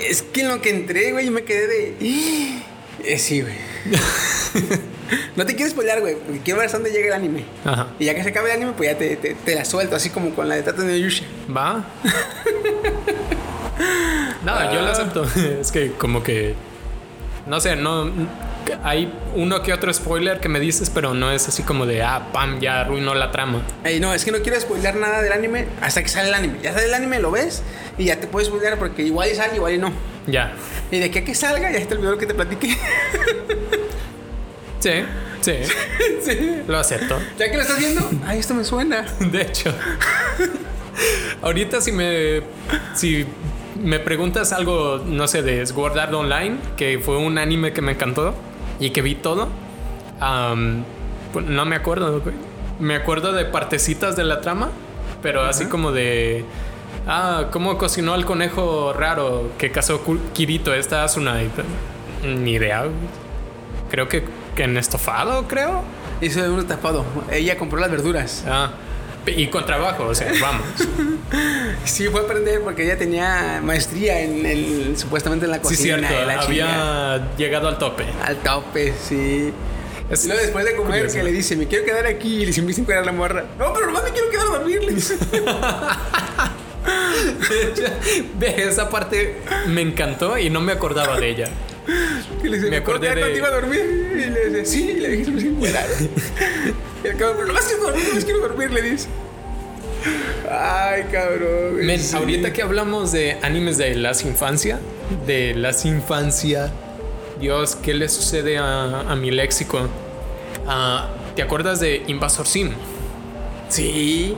[0.09, 1.95] Es que en lo que entré, güey, yo me quedé de.
[3.05, 3.55] Eh, sí, güey.
[5.37, 6.17] no te quiero spoiler, güey.
[6.17, 7.45] Porque quiero ver hasta dónde llega el anime.
[7.65, 7.89] Ajá.
[7.99, 9.97] Y ya que se acabe el anime, pues ya te, te, te la suelto.
[9.97, 11.25] Así como con la de Tata de Yusha.
[11.55, 11.85] ¿Va?
[14.45, 15.25] no, yo lo acepto.
[15.61, 16.55] Es que como que...
[17.47, 18.11] No sé, no...
[18.85, 22.29] Hay uno que otro spoiler que me dices, pero no es así como de, ah,
[22.35, 23.63] pam, ya arruinó la trama.
[23.83, 26.59] Ey, no, es que no quiero spoiler nada del anime hasta que sale el anime.
[26.63, 27.63] Ya sale el anime, lo ves
[27.97, 29.91] y ya te puedes spoiler porque igual y sale, igual y no.
[30.27, 30.53] Ya.
[30.91, 32.69] Y de a que salga, ya se te olvidó lo que te platiqué.
[34.81, 34.91] Sí,
[35.41, 35.53] sí.
[36.23, 36.63] sí.
[36.67, 37.17] Lo acepto.
[37.39, 39.03] Ya que lo estás viendo, ay, esto me suena.
[39.21, 39.73] De hecho.
[41.43, 42.43] Ahorita si me...
[42.95, 43.27] Si
[43.83, 47.93] me preguntas algo, no sé, de Sword Art Online, que fue un anime que me
[47.93, 48.35] encantó
[48.81, 49.49] y que vi todo,
[51.33, 52.21] pues no me acuerdo.
[52.81, 54.71] Me acuerdo de partecitas de la trama,
[55.23, 56.45] pero así como de...
[57.07, 60.75] Ah, ¿cómo cocinó al conejo raro que cazó Ku- Kirito?
[60.75, 61.41] Esta Asuna.
[61.43, 61.51] Y,
[62.27, 62.85] Ni idea.
[63.91, 64.25] Creo que
[64.65, 65.83] en estofado, creo.
[66.21, 67.05] Hizo uno tapado.
[67.31, 68.45] Ella compró las verduras.
[68.47, 68.71] Ah,
[69.27, 70.63] Y con trabajo, o sea, vamos.
[71.85, 75.99] Sí, fue a aprender porque ella tenía maestría en el, supuestamente en la Sí, cocina.
[76.09, 76.23] cierto.
[76.23, 76.41] y la.
[76.41, 78.05] Había llegado al tope.
[78.25, 79.53] Al tope, sí.
[80.09, 81.17] Es- Y luego después de comer curioso.
[81.17, 83.45] que le dice, me quiero quedar aquí y le empieza a encuadrar la morra.
[83.59, 85.17] No, pero nomás me quiero quedar a dormir, le dice.
[88.39, 91.49] De esa parte me encantó y no me acordaba de ella.
[92.45, 94.11] Y le dice, Me ¿me puedo acordé de- contigo a dormir?
[94.13, 95.87] Y le dice, sí, y le dije, me encuadrar.
[97.05, 99.09] Y el cabrón, pero nomás quiero dormir, nomás quiero dormir, le dice.
[100.51, 101.73] Ay, cabrón.
[101.73, 102.17] güey, Men, sí.
[102.17, 104.79] ahorita que hablamos de animes de las infancia,
[105.27, 106.71] de las infancia,
[107.41, 109.89] Dios, ¿qué le sucede a, a mi léxico?
[110.67, 112.71] Ah, ¿Te acuerdas de Invasor Sim?
[113.69, 114.35] Sí.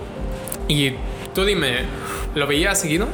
[0.68, 0.92] Y
[1.34, 1.80] tú dime,
[2.34, 3.08] ¿lo veías seguido?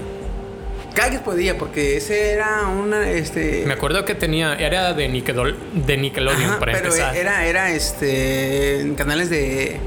[0.97, 3.63] Que podía, porque ese era una, este...
[3.67, 7.15] Me acuerdo que tenía, era de, Nickedol- de Nickelodeon Ajá, para pero empezar.
[7.17, 9.79] era, era, este, en canales de...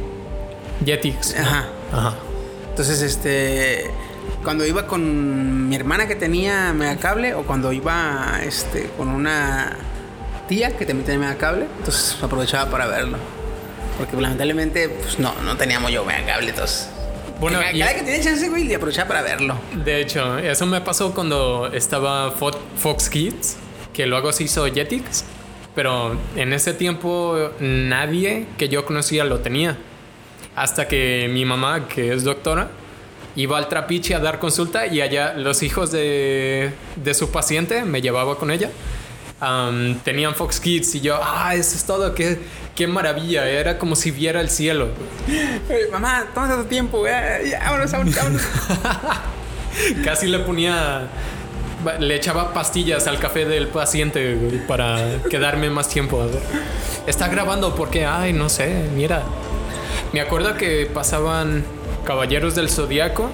[0.85, 1.35] Jetix.
[1.35, 1.41] ¿no?
[1.41, 1.67] Ajá.
[1.91, 2.13] Ajá.
[2.69, 3.89] Entonces, este,
[4.43, 9.75] cuando iba con mi hermana que tenía megacable o cuando iba, este, con una
[10.47, 13.17] tía que también tenía megacable, entonces aprovechaba para verlo.
[13.97, 16.87] Porque lamentablemente, pues no, no teníamos yo megacable, entonces.
[17.39, 19.57] Bueno, Cada y- que tenía chance, güey, le aprovechaba para verlo.
[19.85, 23.57] De hecho, eso me pasó cuando estaba Fo- Fox Kids,
[23.93, 25.23] que luego se hizo Jetix,
[25.75, 29.77] pero en ese tiempo nadie que yo conocía lo tenía.
[30.55, 32.69] Hasta que mi mamá, que es doctora,
[33.35, 38.01] iba al trapiche a dar consulta y allá los hijos de, de su paciente, me
[38.01, 38.69] llevaba con ella,
[40.03, 42.39] tenían Fox Kids y yo, ah, eso es todo, qué,
[42.75, 44.89] qué maravilla, era como si viera el cielo.
[45.91, 47.05] Mamá, toma tu tiempo.
[47.05, 48.41] Ya, vámonos, vámonos, vámonos.
[50.03, 51.07] Casi le ponía.
[51.99, 56.21] Le echaba pastillas al café del paciente güey, para quedarme más tiempo.
[56.21, 56.41] A ver.
[57.07, 59.23] Está grabando porque, ay, no sé, mira.
[60.11, 61.63] Me acuerdo que pasaban
[62.03, 63.29] Caballeros del Zodiaco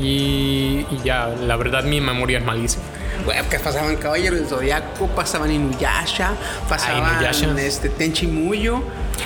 [0.00, 2.82] y, y ya, la verdad, mi memoria es malísima.
[3.24, 6.32] Güey, que pasaban Caballero del Zodiaco, pasaban Inuyasha,
[6.68, 7.54] pasaban Inuyasha.
[7.60, 8.82] este, Tenchi Muyo.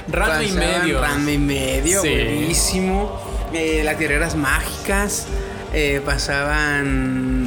[0.08, 1.00] Ranma y medio.
[1.00, 2.08] Ranma y medio, Sí.
[2.08, 3.20] buenísimo.
[3.52, 5.26] Eh, las guerreras mágicas.
[5.74, 7.46] eh, pasaban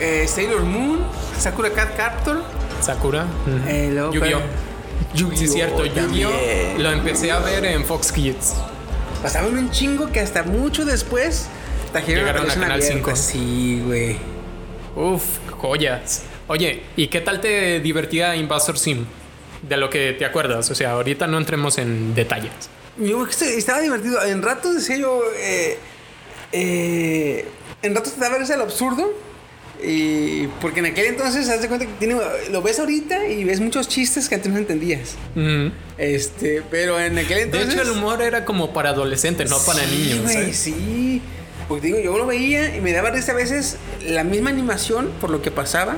[0.00, 1.00] eh, Sailor Moon,
[1.38, 2.44] Sakura Cat Captor.
[2.80, 3.26] Sakura.
[3.66, 5.36] Eh, luego, Yu-Gi-Oh!
[5.36, 6.78] Sí, cierto, Yu-Gi-Oh!
[6.78, 8.54] Lo empecé a ver en Fox Kids.
[9.20, 11.46] Pasaban un chingo que hasta mucho después
[11.90, 12.94] trajeron Llegaron a Canal abierta.
[12.94, 13.16] 5.
[13.16, 14.16] Sí, güey.
[14.96, 16.22] Uf, joyas.
[16.48, 19.04] Oye, ¿y qué tal te divertía Invasor Sim?
[19.62, 20.70] De lo que te acuerdas.
[20.70, 22.52] O sea, ahorita no entremos en detalles.
[22.98, 24.22] Yo estaba divertido.
[24.24, 25.22] En ratos decía yo.
[25.36, 25.78] Eh,
[26.52, 27.46] eh,
[27.82, 29.12] en ratos te daba risa lo absurdo.
[29.84, 32.16] Y porque en aquel entonces, haz de cuenta que tiene,
[32.52, 35.16] lo ves ahorita y ves muchos chistes que antes no entendías.
[35.34, 35.72] Ujú.
[35.98, 37.72] Este, pero en aquel De entonces.
[37.74, 40.22] hecho, el humor era como para adolescentes, no para Sí, niños.
[40.22, 40.54] güey, ¿eh?
[40.54, 41.22] sí.
[41.68, 45.30] Porque digo, yo lo veía y me daba risa a veces la misma animación por
[45.30, 45.96] lo que pasaba.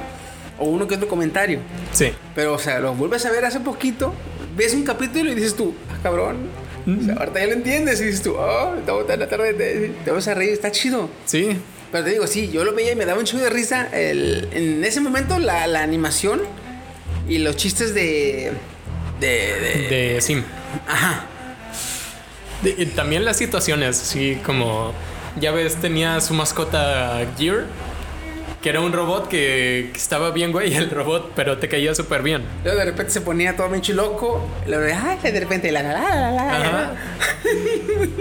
[0.59, 1.59] O uno que otro comentario.
[1.93, 2.13] Sí.
[2.35, 4.15] Pero, o sea, lo vuelves a ver hace poquito,
[4.57, 6.49] ves un capítulo y dices tú, ah, cabrón.
[6.87, 10.11] O sea, ahorita ya lo entiendes y dices tú, oh, estamos tan tarde, te, te
[10.13, 11.09] vas a reír, está chido.
[11.25, 11.57] Sí.
[11.91, 13.89] Pero te digo, sí, yo lo veía y me daba un chido de risa.
[13.93, 16.43] El, en ese momento, la, la animación
[17.29, 18.53] y los chistes de.
[19.19, 19.29] de.
[19.29, 20.43] de- De Sim.
[20.87, 21.25] ajá.
[22.63, 24.93] De- y también las situaciones, así como.
[25.41, 27.65] Ya ves, tenía su mascota Gear,
[28.63, 32.23] que era un robot que, que estaba bien, güey, el robot, pero te caía súper
[32.23, 32.43] bien.
[32.63, 34.49] Luego de repente se ponía todo pinche loco.
[34.65, 36.57] Y luego de, ay, de repente, la la la la la.
[36.57, 36.95] Ajá.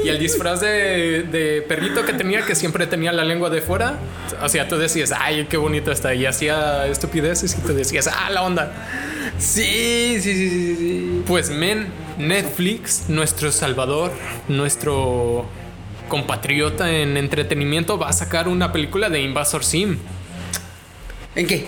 [0.04, 4.00] Y el disfraz de, de perrito que tenía, que siempre tenía la lengua de fuera.
[4.42, 6.14] O sea, tú decías, ay, qué bonito está.
[6.14, 8.74] Y hacía estupideces y tú decías, ah, la onda.
[9.38, 11.24] Sí, sí, sí, sí, sí.
[11.26, 11.88] Pues, men,
[12.18, 14.12] Netflix, nuestro salvador,
[14.50, 15.46] nuestro
[16.08, 19.98] compatriota en entretenimiento, va a sacar una película de Invasor Sim.
[21.36, 21.68] ¿En qué?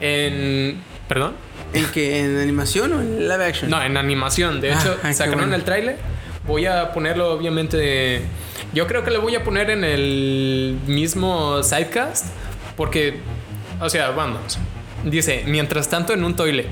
[0.00, 0.82] En.
[1.08, 1.34] ¿Perdón?
[1.72, 2.20] ¿En qué?
[2.20, 3.70] ¿En animación o en live action?
[3.70, 4.60] No, en animación.
[4.60, 5.54] De Ah, hecho, qué sacaron bueno.
[5.56, 5.96] el tráiler.
[6.46, 8.22] Voy a ponerlo, obviamente.
[8.72, 12.26] Yo creo que lo voy a poner en el mismo sidecast.
[12.76, 13.20] Porque,
[13.80, 14.58] o sea, vamos.
[15.04, 16.66] Dice, mientras tanto en un toilet.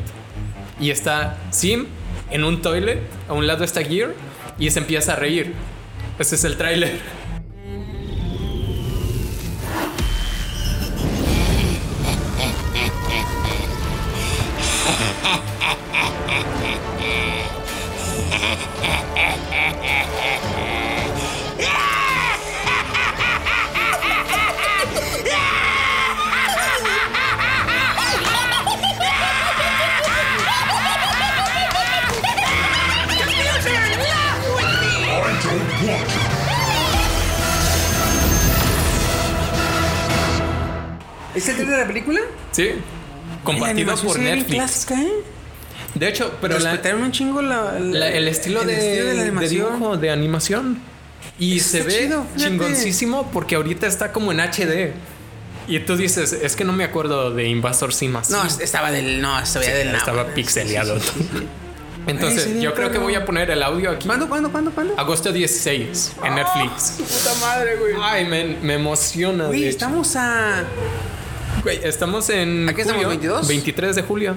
[0.81, 1.87] Y está Sim
[2.31, 3.01] en un toilet.
[3.29, 4.11] A un lado está Gear.
[4.59, 5.55] Y se empieza a reír.
[6.19, 7.24] Ese es el tráiler.
[41.47, 42.21] ¿Viste el trailer de la película?
[42.53, 42.71] Sí.
[43.43, 44.55] Compartido por Netflix.
[44.55, 45.13] clásica, ¿eh?
[45.95, 49.07] De hecho, pero la- Respetaron un chingo la, la- la- el estilo, el de, estilo
[49.07, 49.73] de la de animación.
[49.75, 50.79] dibujo, de animación.
[51.39, 54.93] Y Está se ve chido, chingoncísimo porque ahorita está como en HD.
[55.67, 58.33] Y tú dices, es que no me acuerdo de Invasor Sim así.
[58.33, 59.21] No, estaba del.
[59.21, 59.93] No, estaba del.
[59.93, 60.35] no, estaba güey.
[60.35, 60.99] pixeleado.
[61.01, 61.47] Sí, sí, sí, sí.
[62.07, 64.07] Entonces, Ay, yo creo que voy a poner el audio aquí.
[64.07, 64.99] ¿Cuándo, cuándo, cuándo, cuándo?
[64.99, 66.97] Agosto 16 en Ah, Netflix.
[66.99, 67.95] Puta madre, güey.
[68.03, 69.47] Ay, me, me emociona.
[69.47, 70.65] Güey, estamos a.
[71.65, 72.69] Güey, estamos en.
[72.69, 73.49] ¿A qué estamos, julio, 22?
[73.49, 74.37] 23 de julio.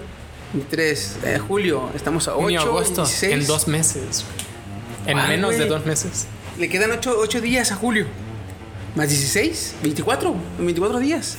[0.54, 1.90] 23 de julio.
[1.94, 3.02] Estamos a 8, Junio, agosto.
[3.04, 3.34] 16.
[3.34, 4.24] En dos meses.
[5.06, 5.70] En Ah, menos de güey.
[5.70, 6.26] dos meses.
[6.58, 8.06] Le quedan 8, días a julio.
[8.96, 10.36] Más 16, 24.
[10.60, 11.38] 24 días.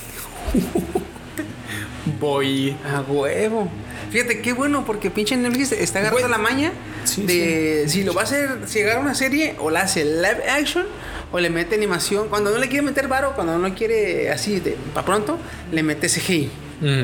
[2.20, 2.76] Voy.
[2.84, 3.68] A huevo.
[4.10, 6.30] Fíjate qué bueno porque pinche Netflix está agarrando Güey.
[6.30, 6.72] la maña
[7.04, 10.48] Sí, de si lo va a hacer, si agarra una serie o la hace live
[10.48, 10.86] action
[11.32, 12.28] o le mete animación.
[12.28, 15.38] Cuando no le quiere meter varo, cuando no quiere así de para pronto,
[15.72, 16.50] le mete CGI.
[16.80, 17.02] Mm.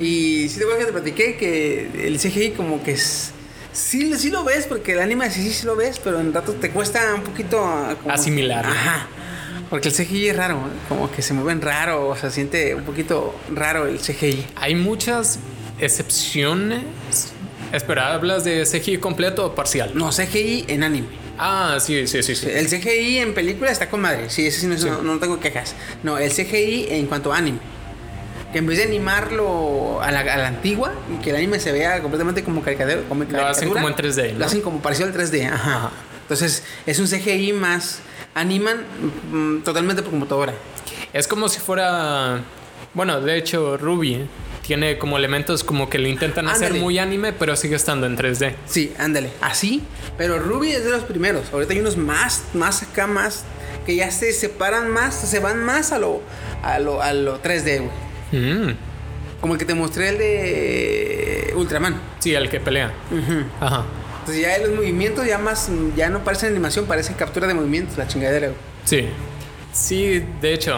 [0.00, 3.32] Y si te acuerdas que te platiqué que el CGI como que es...
[3.72, 6.70] Sí, sí lo ves, porque el anime sí, sí lo ves, pero en rato te
[6.70, 7.62] cuesta un poquito...
[7.64, 8.66] ah, como- Asimilar.
[8.66, 9.06] Ajá.
[9.70, 10.58] Porque el CGI es raro,
[10.88, 14.44] como que se mueven raro, o sea, siente un poquito raro el CGI.
[14.56, 15.38] Hay muchas
[15.80, 16.82] excepciones.
[17.72, 19.92] Espera, ¿hablas de CGI completo o parcial?
[19.94, 21.08] No, CGI en anime.
[21.38, 22.48] Ah, sí, sí, sí, sí.
[22.50, 24.28] El CGI en película está con madre.
[24.30, 24.88] Sí, ese sí no, Sí.
[24.88, 25.74] no, no tengo quejas.
[26.02, 27.58] No, el CGI en cuanto a anime.
[28.52, 31.72] Que en vez de animarlo a la, a la antigua y que el anime se
[31.72, 34.38] vea completamente como caricatura, como Lo hacen como en 3D, ¿no?
[34.40, 35.46] Lo hacen como parecido al 3D.
[35.50, 35.76] Ajá.
[35.76, 35.90] Ajá.
[36.22, 38.00] Entonces, es un CGI más.
[38.34, 38.84] Animan
[39.30, 40.54] mm, totalmente por computadora.
[41.12, 42.40] Es como si fuera.
[42.94, 44.26] Bueno, de hecho, Ruby
[44.62, 46.80] tiene como elementos como que lo intentan hacer Ándale.
[46.80, 48.54] muy anime, pero sigue estando en 3D.
[48.66, 49.30] Sí, ándale.
[49.40, 49.82] Así.
[50.16, 51.52] Pero Ruby es de los primeros.
[51.52, 53.44] Ahorita hay unos más, más acá, más.
[53.86, 56.22] Que ya se separan más, se van más a lo,
[56.62, 57.80] a lo, a lo 3D,
[58.30, 58.40] güey.
[58.42, 58.76] Mm.
[59.40, 62.00] Como el que te mostré el de Ultraman.
[62.20, 62.92] Sí, el que pelea.
[63.10, 63.42] Ujú.
[63.60, 63.84] Ajá.
[64.20, 68.06] Entonces ya los movimientos ya más, ya no parecen animación, parecen captura de movimientos, la
[68.06, 68.46] chingadera.
[68.48, 68.58] güey.
[68.84, 69.08] Sí.
[69.72, 70.76] Sí, de hecho,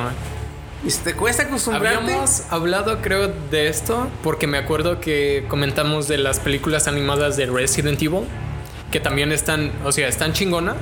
[0.86, 1.98] Y si te cuesta acostumbrarte.
[1.98, 7.46] habíamos hablado, creo, de esto porque me acuerdo que comentamos de las películas animadas de
[7.46, 8.24] Resident Evil,
[8.92, 10.76] que también están, o sea, están chingonas,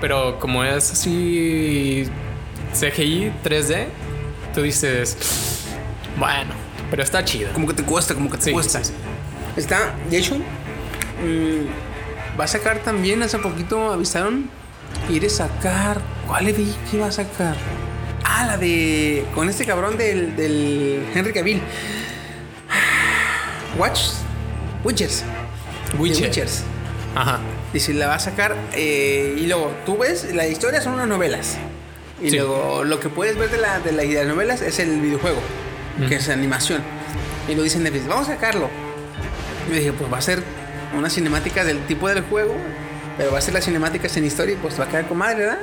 [0.00, 2.04] pero como es así
[2.72, 3.86] CGI 3D,
[4.54, 5.16] tú dices,
[6.16, 6.52] bueno,
[6.90, 7.52] pero está chido.
[7.52, 8.84] Como que te cuesta, como que te Sí, cuesta.
[8.84, 8.94] sí, sí.
[9.56, 14.48] Está, de hecho, mm, va a sacar también, hace poquito avisaron,
[15.08, 17.56] quiere sacar, ¿cuál le vi que iba a sacar?
[18.42, 21.60] Ah, la de, con este cabrón del, del Henry Cavill.
[23.78, 24.00] Watch,
[24.82, 25.24] Witchers.
[25.98, 26.28] Witcher.
[26.28, 26.62] Witchers.
[27.14, 27.38] Ajá.
[27.74, 31.58] Dice, la va a sacar eh, y luego tú ves, la historia son unas novelas.
[32.22, 32.36] Y Sí.
[32.36, 35.40] luego lo que puedes ver de, la, de, la- de las novelas es el videojuego,
[36.08, 36.82] que es animación.
[37.48, 38.70] Y lo dicen vamos a sacarlo.
[39.68, 40.42] Y yo dije, pues va a ser
[40.96, 42.54] una cinemática del tipo del juego,
[43.20, 45.40] pero va a ser las cinemáticas en historia y pues va a quedar con madre,
[45.40, 45.58] ¿verdad?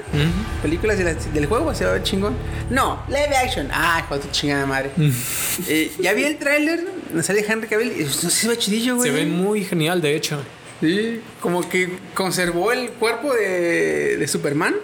[0.61, 2.35] Películas de la- del juego, se va a ver chingón.
[2.69, 3.67] No, live action.
[3.73, 4.91] Ah, hijo de tu chingada madre.
[5.67, 6.81] Eh, ya vi el tráiler,
[7.23, 9.09] sale Henry Cavill y no sé si se ve chidillo, güey.
[9.09, 10.39] Se ve muy genial, de hecho.
[10.81, 14.75] Sí, como que conservó el cuerpo de, de Superman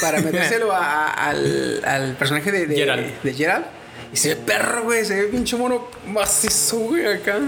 [0.00, 3.22] para metérselo a- a- al, al personaje de, de, Geralt.
[3.24, 3.66] de Geralt.
[4.12, 5.04] Y se ve perro, güey.
[5.04, 7.38] Se ve pinche mono macizo, güey, acá.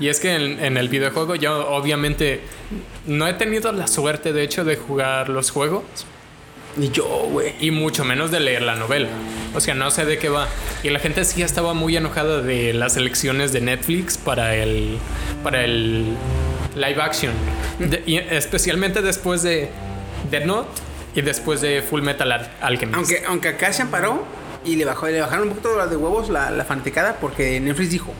[0.00, 2.40] Y es que en, en el videojuego yo obviamente
[3.06, 5.84] no he tenido la suerte de hecho de jugar los juegos
[6.76, 7.54] Ni yo, güey.
[7.60, 9.08] y mucho menos de leer la novela.
[9.54, 10.48] O sea, no sé de qué va.
[10.82, 14.98] Y la gente sí estaba muy enojada de las elecciones de Netflix para el
[15.42, 16.14] para el
[16.74, 17.32] live action,
[17.78, 19.70] De- y especialmente después de
[20.30, 20.68] Dead Note
[21.14, 22.96] y después de Full Metal Al- Alchemist.
[22.98, 24.24] Aunque, aunque acá se amparó
[24.66, 28.12] y le, bajó, le bajaron un poquito de huevos la, la fanaticada porque Netflix dijo: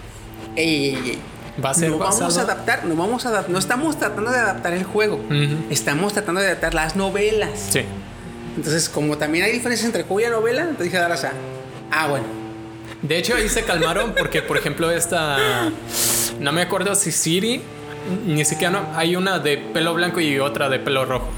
[0.55, 1.19] Ey, ey, ey.
[1.63, 4.39] va a ser no vamos a adaptar, no vamos a adap- no estamos tratando de
[4.39, 5.57] adaptar el juego, Ujú.
[5.71, 7.69] estamos tratando de adaptar las novelas.
[7.71, 7.81] Sí.
[8.57, 11.33] Entonces, como también hay diferencias entre juego y novela, entonces dije a
[11.91, 12.25] ah, bueno.
[13.03, 15.71] De hecho, ahí se calmaron porque, por ejemplo, esta.
[16.41, 17.63] No me acuerdo si Siri.
[18.25, 21.29] Ni siquiera no, hay una de pelo blanco y otra de pelo rojo.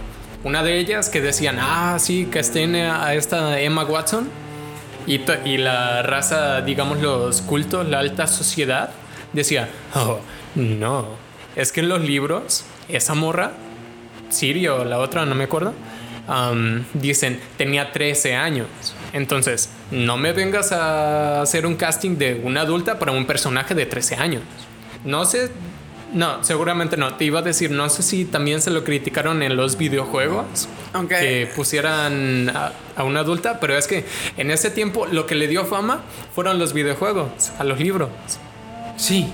[0.44, 4.28] Una de ellas que decían, ah, sí, que estén a esta Emma Watson.
[5.08, 8.90] Y, y la raza, digamos, los cultos, la alta sociedad,
[9.32, 10.20] decía, oh,
[10.54, 11.06] no.
[11.56, 13.52] Es que en los libros, esa morra,
[14.28, 15.72] Siri o la otra, no me acuerdo,
[16.26, 18.68] am, dicen, tenía 13 años.
[19.14, 23.86] Entonces, no me vengas a hacer un casting de una adulta para un personaje de
[23.86, 24.42] 13 años.
[25.04, 25.50] No sé
[26.12, 27.14] No, seguramente no.
[27.14, 30.68] Te iba a decir, no sé si también se lo criticaron en los videojuegos.
[30.94, 34.04] Aunque- Que pusieran a, a una adulta, pero es que
[34.36, 36.00] en ese tiempo lo que le dio fama
[36.34, 37.28] fueron los videojuegos,
[37.58, 38.08] a los libros.
[38.96, 39.30] Sí.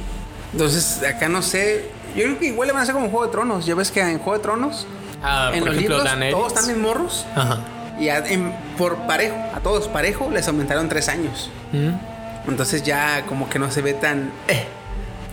[0.52, 1.90] Entonces, acá no sé.
[2.16, 3.66] Yo creo que igual le van a hacer como Juego de Tronos.
[3.66, 4.86] Ya ves que en Juego de Tronos,
[5.22, 6.34] Ah, en por los ejemplo, libros, Daenerys.
[6.34, 7.26] todos están en morros.
[7.34, 7.58] Ajá.
[8.00, 11.50] Y a- en- por parejo, a todos parejo, les aumentaron tres años.
[11.72, 12.48] Mm.
[12.48, 14.30] Entonces ya como que no se ve tan...
[14.48, 14.66] eh,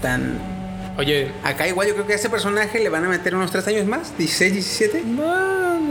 [0.01, 0.39] tan...
[0.97, 3.65] Oye, Acá igual yo creo que a ese personaje le van a meter unos tres
[3.67, 5.03] años más, 16, 17.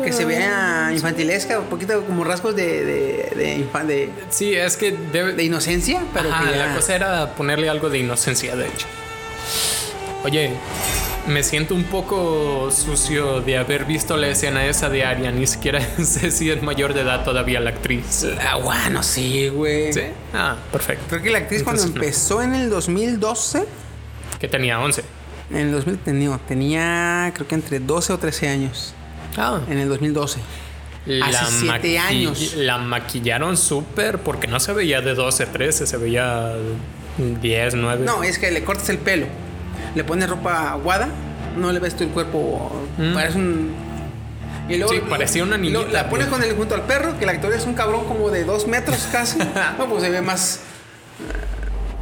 [0.05, 4.76] Que se vea infantilesca, un poquito como rasgos de, de, de, infan- de, sí, es
[4.76, 8.57] que debe, de inocencia, pero Ajá, que ya- la cosa era ponerle algo de inocencia,
[8.57, 8.86] de hecho.
[10.24, 10.51] Oye,
[11.26, 15.30] me siento un poco sucio de haber visto la escena esa de Arya.
[15.32, 18.26] Ni siquiera sé si es mayor de edad todavía la actriz.
[18.40, 19.92] Ah, bueno, sí, güey.
[19.92, 20.03] ¿Sí?
[20.34, 21.05] Ah, perfecto.
[21.09, 22.05] Creo que la actriz cuando Entonces, no.
[22.05, 23.64] empezó en el 2012,
[24.41, 25.05] Que tenía 11.
[25.51, 28.95] en el 2000 tenía, tenía creo que entre 12 o 13 años,
[29.36, 30.41] Ah, en el 2012.
[31.22, 32.55] Hace siete maqui- años.
[32.57, 36.53] La maquillaron súper porque no se veía de 12, 13, se veía
[37.18, 38.05] 10, 9.
[38.05, 39.26] No, es que le cortas el pelo,
[39.95, 41.09] le pones ropa aguada,
[41.57, 42.70] no le ves todo el cuerpo,
[43.14, 43.72] parece un...
[44.68, 44.97] Y luego, Mm.
[44.97, 46.41] Sí, parecía una niñita, La pones güey.
[46.41, 49.09] con el junto al perro, que el actor es un cabrón como de dos metros
[49.11, 49.38] casi.
[49.78, 50.61] no, pues se ve más...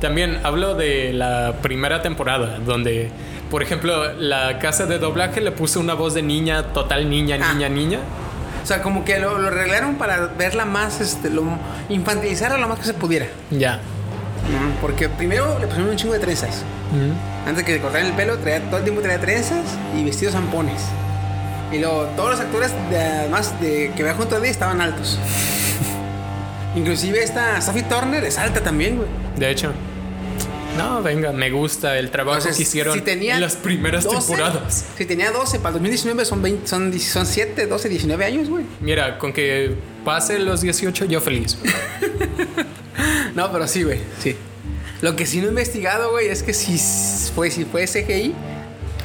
[0.01, 3.11] También hablo de la primera temporada, donde,
[3.51, 7.53] por ejemplo, la casa de doblaje le puso una voz de niña, total niña, Ah.
[7.53, 7.99] niña, niña.
[8.62, 11.42] O sea, como que lo, lo arreglaron para verla más, este, lo,
[11.88, 13.26] infantilizarla lo más que se pudiera.
[13.51, 13.80] Ya.
[14.80, 16.62] Porque primero le pusieron un chingo de trenzas.
[17.46, 19.64] Antes que le cortaran el pelo, traía, todo el tiempo traía trenzas
[19.96, 20.80] y vestidos zampones.
[21.72, 25.18] Y luego todos los actores, de, además de que vea junto a ella, estaban altos.
[26.76, 29.09] Inclusive esta Sophie Turner es alta también, güey.
[29.39, 29.72] De hecho.
[30.76, 34.16] No, venga, me gusta el trabajo Entonces, que hicieron si tenía en las primeras 12,
[34.16, 34.86] temporadas.
[34.97, 38.49] Si tenía 12, para el 2019 son, 20, son, 10 son 7, 12, 19 años,
[38.49, 38.64] güey.
[38.80, 39.74] Mira, con que
[40.05, 41.59] pase los 18, yo feliz.
[43.34, 44.34] No, pero sí, güey, sí.
[45.01, 46.76] Lo que sí no he investigado, güey, es que si
[47.32, 48.34] fue, si fue CGI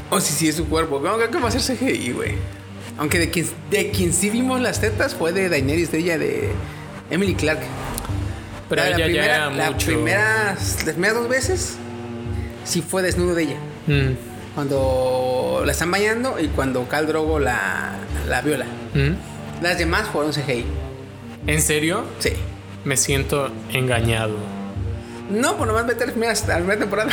[0.09, 0.99] o si sí es su cuerpo.
[0.99, 2.31] No, creo que va a ser CGI, güey.
[2.97, 6.49] Aunque de quien, de quien sí vimos las tetas fue de Daenerys, de ella, de
[7.11, 7.59] Emily Clark.
[8.81, 9.85] Pero La- primera- ya era la mucho.
[9.87, 11.75] primeras, las primeras dos veces
[12.65, 13.57] sí fue desnudo de ella.
[13.87, 14.11] Mm,
[14.55, 17.93] Cuando la están bañando y cuando Cal Drogo la,
[18.27, 18.65] la viola.
[18.93, 19.63] mm.
[19.63, 20.65] Las demás fueron CGI.
[21.47, 22.03] ¿En serio?
[22.19, 22.33] Sí.
[22.85, 24.35] Me siento engañado.
[25.29, 27.11] No, pues nomás vete a la primera, a la primera temporada.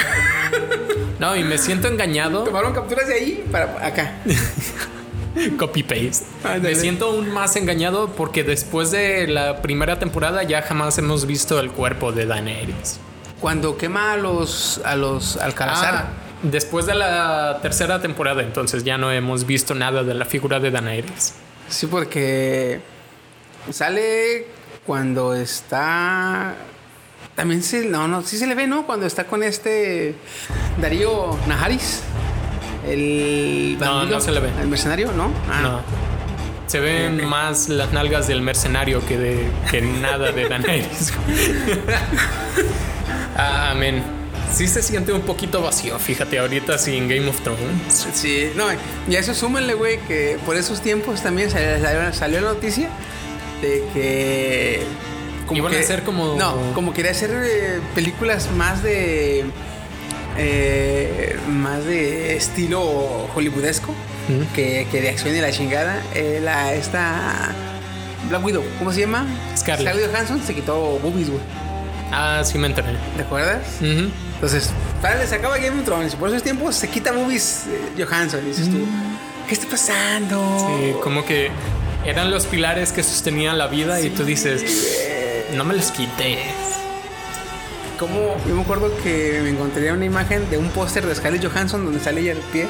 [1.19, 2.43] No, y me siento engañado.
[2.45, 4.13] Tomaron capturas de ahí para acá.
[5.59, 6.25] Copy paste.
[6.45, 6.75] Ándale.
[6.75, 11.61] Me siento aún más engañado porque después de la primera temporada ya jamás hemos visto
[11.61, 13.01] el cuerpo de Daenerys.
[13.41, 15.95] Cuando quema a los, a los Alcalazar.
[15.95, 16.09] Ah,
[16.43, 20.71] después de la tercera temporada, entonces ya no hemos visto nada de la figura de
[20.71, 21.35] Daenerys.
[21.69, 22.81] Sí, porque
[23.71, 24.47] sale
[24.85, 26.55] cuando está.
[27.35, 27.85] También se.
[27.87, 28.87] No, no, sí se le ve, ¿no?
[28.87, 30.15] Cuando está con este
[30.81, 32.03] Darío Najaris.
[32.87, 33.77] El.
[33.79, 34.49] No, bandido, no se le ve.
[34.61, 35.31] El mercenario, ¿no?
[35.51, 35.81] Ah, No.
[36.67, 41.13] Se ven más las nalgas del mercenario que de que nada de Daenerys.
[43.37, 44.03] ah, amén.
[44.53, 48.09] Sí se siente un poquito vacío, fíjate, ahorita sin Game of Thrones.
[48.15, 48.65] Sí, no,
[49.09, 52.89] y a eso súmenle, güey, que por esos tiempos también salió, salió- salió la noticia
[53.63, 54.83] de que.
[55.53, 59.45] Iban a hacer como- No, como quería hacer eh, películas más de.
[60.39, 62.81] Eh, más de estilo
[63.35, 63.95] hollywoodesco
[64.29, 64.55] Mm.
[64.55, 66.01] que, que de acción y la chingada.
[66.15, 67.53] Eh, la, esta.
[68.29, 69.27] Black Widow, ¿cómo se llama?
[69.57, 69.97] Scarlett.
[70.09, 71.41] Johansson se quitó boobies, güey.
[72.13, 72.91] Ah, sí me enteré.
[73.17, 73.63] ¿Te acuerdas?
[73.81, 74.09] Ujú.
[74.35, 74.71] Entonces,
[75.03, 78.41] para se acaba Game of Thrones y por esos tiempos se quita boobies eh, Johansson.
[78.45, 78.87] Y dices tú,
[79.49, 80.69] ¿qué está pasando?
[80.79, 81.51] Sí, como que
[82.05, 84.63] eran los pilares que sostenían la vida y tú dices,
[85.55, 86.39] no me los quites.
[88.01, 91.85] Como yo me acuerdo que me encontré una imagen de un póster de Scarlett Johansson
[91.85, 92.67] donde sale ella de pie.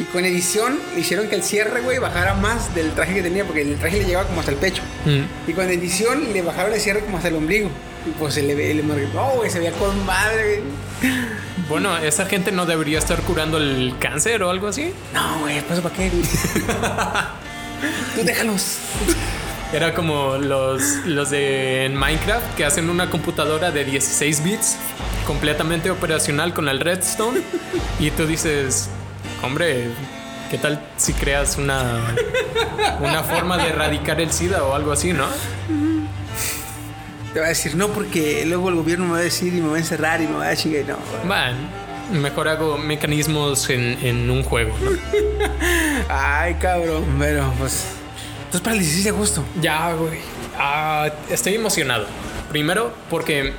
[0.00, 3.44] Y con edición le hicieron que el cierre, güey, bajara más del traje que tenía,
[3.44, 4.82] porque el traje le llegaba como hasta el pecho.
[5.04, 5.50] Mm.
[5.50, 7.70] Y con edición le bajaron el cierre como hasta el ombligo.
[8.06, 8.82] Y pues se le ve, le
[9.16, 11.12] oh, güey, se veía con madre, güey.
[11.68, 14.92] Bueno, esa gente no debería estar curando el cáncer o algo así.
[15.12, 16.22] No, güey, ¿pues para qué, güey?
[18.14, 18.78] Tú déjalos.
[19.72, 24.76] Era como los, los de Minecraft que hacen una computadora de 16 bits
[25.26, 27.40] completamente operacional con el redstone
[27.98, 28.88] y tú dices,
[29.42, 29.88] hombre,
[30.50, 31.98] ¿qué tal si creas una,
[33.00, 35.26] una forma de erradicar el SIDA o algo así, no?
[37.34, 39.68] Te va a decir, no, porque luego el gobierno me va a decir y me
[39.68, 40.84] va a encerrar y me va a chingar.
[40.86, 40.96] No,
[41.26, 41.56] Bueno,
[42.12, 44.74] mejor hago mecanismos en, en un juego.
[44.80, 44.92] ¿no?
[46.08, 47.84] Ay, cabrón, pero pues.
[48.46, 49.44] Entonces para el 16 de agosto.
[49.60, 50.18] Ya, güey.
[50.58, 52.06] Ah, estoy emocionado.
[52.50, 53.52] Primero, porque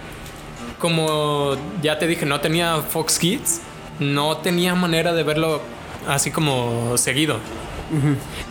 [0.80, 3.62] como ya te dije, no tenía Fox Kids,
[4.00, 5.62] no tenía manera de verlo
[6.08, 7.38] así como seguido.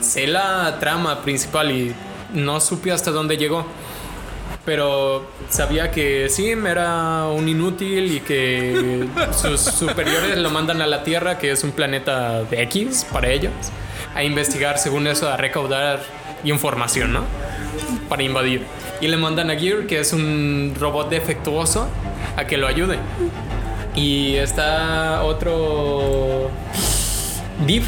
[0.01, 1.95] Sé la trama principal y
[2.33, 3.67] no supe hasta dónde llegó.
[4.65, 11.05] Pero sabía que sí, era un inútil y que sus superiores lo mandan a la
[11.05, 13.53] Tierra, que es un planeta de X para ellos,
[14.15, 16.01] a investigar, según eso, a recaudar
[16.51, 17.23] información, ¿no?
[18.09, 18.65] Para invadir.
[19.01, 21.89] Y le mandan a Gear, que es un robot defectuoso,
[22.37, 22.99] a que lo ayude.
[23.95, 26.51] Y está otro
[27.67, 27.85] Deep,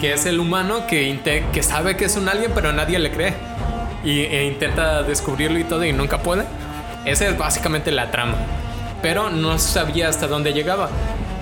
[0.00, 1.18] que es el humano que,
[1.62, 3.34] sabe que es un alien, pero nadie le cree.
[4.04, 6.44] Y, e intenta descubrirlo y todo y nunca puede.
[7.04, 8.36] Esa es básicamente la trama.
[9.02, 10.90] Pero no sabía hasta dónde llegaba.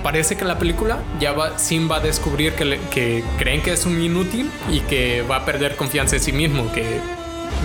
[0.05, 3.63] Parece que en la película ya va, Sim va a descubrir que, le- que creen
[3.63, 6.71] que es un inútil y que va a perder confianza en sí mismo.
[6.71, 6.99] Que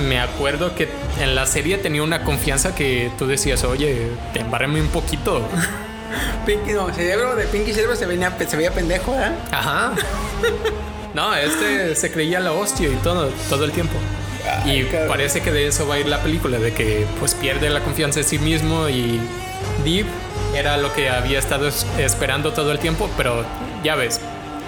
[0.08, 0.88] me acuerdo que
[1.20, 5.46] en la serie tenía una confianza que tú decías, oye, te embárrame un poquito.
[6.46, 9.30] Pinky, no, cerebro de Pinky Cerebro se, venía, se veía pendejo, ¿eh?
[9.52, 9.92] Ajá.
[11.12, 13.94] No, este se creía la hostia y todo, todo el tiempo.
[14.64, 15.08] Ay, y cabrón.
[15.08, 18.20] parece que de eso va a ir la película, de que pues pierde la confianza
[18.20, 19.18] en sí mismo y
[19.84, 20.06] Deep
[20.54, 23.44] era lo que había estado es- esperando todo el tiempo, pero
[23.84, 24.20] ya ves,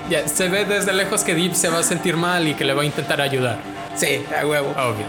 [0.08, 2.74] ya se ve desde lejos que Deep se va a sentir mal y que le
[2.74, 3.58] va a intentar ayudar.
[3.96, 4.70] Sí, a huevo.
[4.70, 5.06] Obvio.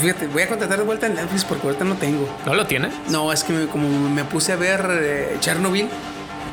[0.00, 2.28] Fíjate, voy a contratar de vuelta en Netflix porque ahorita no tengo.
[2.46, 2.88] ¿No lo tiene?
[3.08, 5.88] No, es que me- como me puse a ver eh, Chernobyl.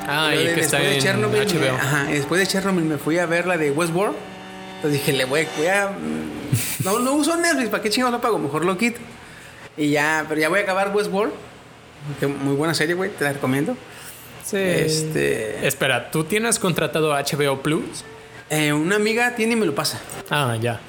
[0.08, 1.60] Ah, Luego y de- que está después de en Chernobyl, HBO.
[1.60, 4.16] me- ajá, y después de Chernobyl me fui a ver la de Westworld.
[4.78, 5.88] Entonces dije, le voy, voy a.
[5.88, 8.38] mm, No, no uso Netflix, ¿para qué chingados lo pago?
[8.38, 9.00] Mejor lo quito.
[9.78, 11.34] Y ya, pero ya voy a acabar Westworld.
[12.44, 13.76] Muy buena serie, güey, te la recomiendo.
[14.46, 14.58] Sí.
[14.58, 15.66] Este.
[15.68, 18.04] Espera, ¿tú tienes contratado HBO Plus?
[18.52, 20.00] eh, una amiga tiene y me lo pasa.
[20.30, 20.80] Ah, ya.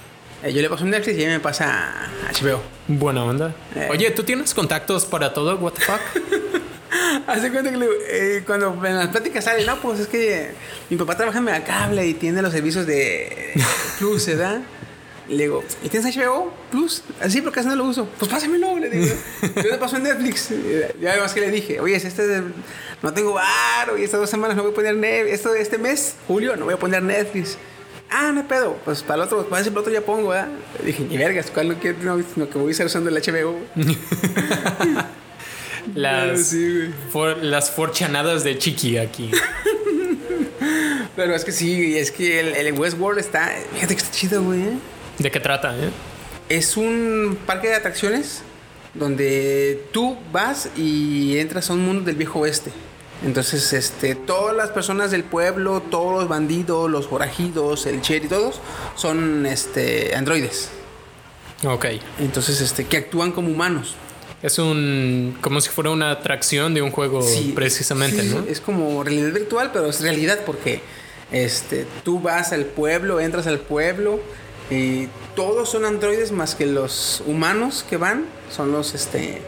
[0.42, 1.94] Eh, yo le paso un Netflix y ella me pasa
[2.38, 2.60] HBO.
[2.86, 3.54] Buena onda.
[3.74, 3.88] Eh.
[3.90, 5.56] Oye, ¿tú tienes contactos para todo?
[5.56, 6.00] ¿What the fuck?
[7.26, 10.50] Hace cuenta que le- eh, cuando en las pláticas sale, no, pues es que
[10.90, 13.52] mi papá trabaja en Megacable y tiene los servicios de
[13.98, 14.60] Plus, ¿verdad?
[15.28, 17.02] Le digo, ¿y tienes HBO Plus?
[17.20, 18.08] Así, porque casi no lo uso.
[18.18, 19.14] Pues pásamelo, le digo.
[19.56, 20.50] Yo le paso en Netflix.
[21.00, 22.42] Ya además que le dije, oye, si este
[23.02, 26.14] no tengo bar, y estas dos semanas no voy a poner Netflix, esto, este mes,
[26.28, 27.58] julio, no voy a poner Netflix.
[28.08, 28.76] Ah, no hay pedo.
[28.84, 30.46] Pues para el otro, para ese otro ya pongo, ¿verdad?
[30.80, 31.98] Le dije, ni vergas, ¿cuál no quiero?
[32.02, 33.58] No, no, que voy a estar usando el HBO.
[35.94, 39.30] Las, Sí, for- las forchanadas de Chiqui aquí.
[41.16, 43.52] Pero es que sí, es que el, el Westworld está.
[43.74, 44.64] Fíjate que está chido, güey.
[45.18, 45.90] ¿De qué trata, eh?
[46.48, 48.42] Es un parque de atracciones
[48.94, 52.72] donde tú vas y entras a un mundo del viejo oeste.
[53.24, 58.60] Entonces, este, todas las personas del pueblo, todos los bandidos, los forajidos, el cherry, todos
[58.94, 60.70] son este, androides.
[61.64, 61.86] Ok.
[62.20, 63.94] Entonces, este, que actúan como humanos.
[64.42, 65.36] Es un.
[65.40, 68.44] como si fuera una atracción de un juego Sí, precisamente, sí, ¿no?
[68.46, 70.82] Es como realidad virtual, pero es realidad porque
[71.32, 74.20] este, tú vas al pueblo, entras al pueblo
[74.70, 79.42] y todos son androides más que los humanos que van son los, este,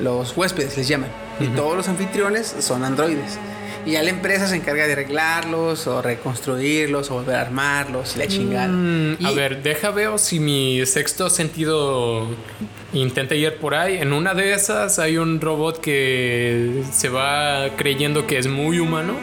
[0.00, 1.10] los huéspedes, les llaman.
[1.40, 3.38] Y todos los anfitriones son androides.
[3.84, 8.18] Y ya la empresa se encarga de arreglarlos o reconstruirlos o volver a armarlos y
[8.18, 8.68] la chingada.
[8.68, 12.26] Mm, a ver, deja veo si mi sexto sentido
[12.92, 13.98] intenta ir por ahí.
[13.98, 19.14] En una de esas hay un robot que se va creyendo que es muy humano.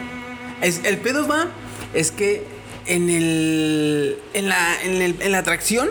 [0.62, 1.48] Es, el pedo va,
[1.92, 2.53] es que
[2.86, 5.88] en el, en la, en el- en la atracción,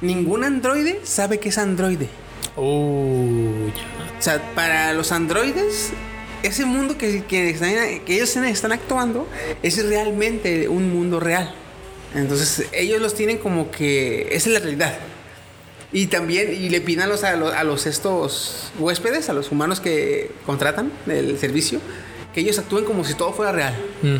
[0.00, 2.08] ningún androide sabe que es androide.
[2.56, 4.18] Oh, ya.
[4.18, 5.90] O sea, para los androides,
[6.42, 9.28] ese mundo que, que, están- que ellos están actuando
[9.62, 11.54] es realmente un mundo real.
[12.14, 14.96] Entonces, ellos los tienen como que esa es la realidad.
[15.94, 19.50] Y también, y le piden a los, a los, a los estos huéspedes, a los
[19.50, 21.80] humanos que contratan el servicio,
[22.34, 23.74] que ellos actúen como si todo fuera real.
[24.02, 24.16] Mm.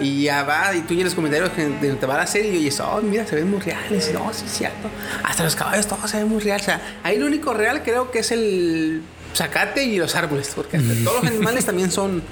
[0.00, 2.56] Y ya va, y tú y los comentarios que te va a la serie y
[2.58, 4.12] oyes, oh, mira, se ven muy reales.
[4.12, 4.88] No, sí es cierto.
[5.24, 6.60] Hasta los caballos, todo se ve muy real.
[6.60, 9.02] O sea, ahí lo único real creo que es el
[9.34, 12.22] zacate y los árboles, porque hasta todos los animales también son,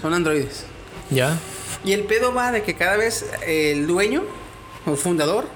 [0.00, 0.64] son androides.
[1.10, 1.36] Ya.
[1.84, 4.22] Y el pedo va de que cada vez el dueño
[4.86, 5.46] o fundador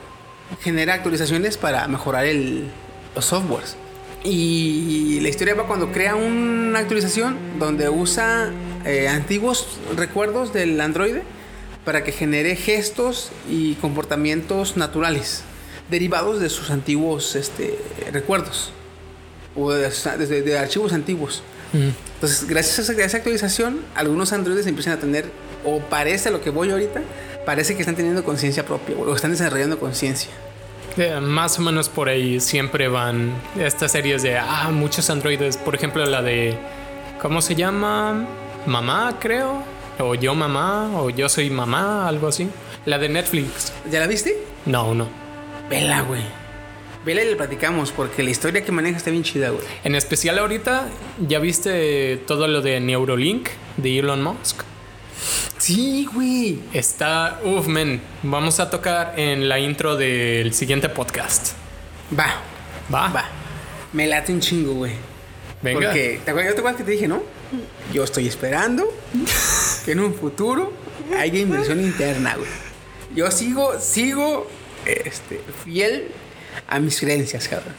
[0.63, 2.71] genera actualizaciones para mejorar el,
[3.15, 3.77] los softwares.
[4.23, 8.51] Y la historia va cuando crea una actualización donde usa
[8.85, 9.67] eh, antiguos
[9.97, 11.23] recuerdos del androide
[11.85, 15.43] para que genere gestos y comportamientos naturales
[15.91, 17.79] derivados de sus antiguos este,
[18.13, 18.73] recuerdos
[19.55, 19.89] o de,
[20.27, 21.43] de- de archivos antiguos.
[21.75, 25.27] Entonces, gracias a esa, a esa actualización, algunos androides empiezan a tener,
[25.65, 27.03] o parece a lo que voy ahorita,
[27.45, 30.31] parece que están teniendo conciencia propia, o están desarrollando conciencia.
[30.97, 35.57] Eh, más o menos por ahí siempre van estas series de ah, muchos androides.
[35.57, 36.57] Por ejemplo, la de.
[37.21, 38.25] ¿Cómo se llama?
[38.67, 39.63] Mamá, creo.
[39.99, 42.49] O yo mamá, o yo soy mamá, algo así.
[42.87, 43.73] La de Netflix.
[43.91, 44.37] ¿Ya la viste?
[44.67, 45.07] No, no.
[45.69, 46.23] Vela, güey.
[47.05, 49.63] Vela y le platicamos, porque la historia que maneja está bien chida, güey.
[49.85, 50.89] En especial ahorita,
[51.27, 54.63] ¿ya viste todo lo de Neurolink de Elon Musk?
[55.59, 56.61] Sí, güey.
[56.73, 61.53] Está, uff, men, vamos a tocar en la intro del siguiente podcast.
[62.19, 62.41] Va,
[62.93, 63.09] ¿Va?
[63.09, 63.25] va.
[63.93, 64.93] Me late un chingo, güey.
[65.63, 65.81] Venga.
[65.81, 67.23] Porque, ¿te acuerdas, ¿te acuerdas que te dije, no?
[67.93, 68.85] Yo estoy esperando
[69.85, 70.73] que en un futuro
[71.19, 72.49] haya inversión interna, güey.
[73.15, 74.49] Yo sigo, sigo,
[74.87, 76.09] este, fiel
[76.69, 77.75] a mis creencias, cabrón.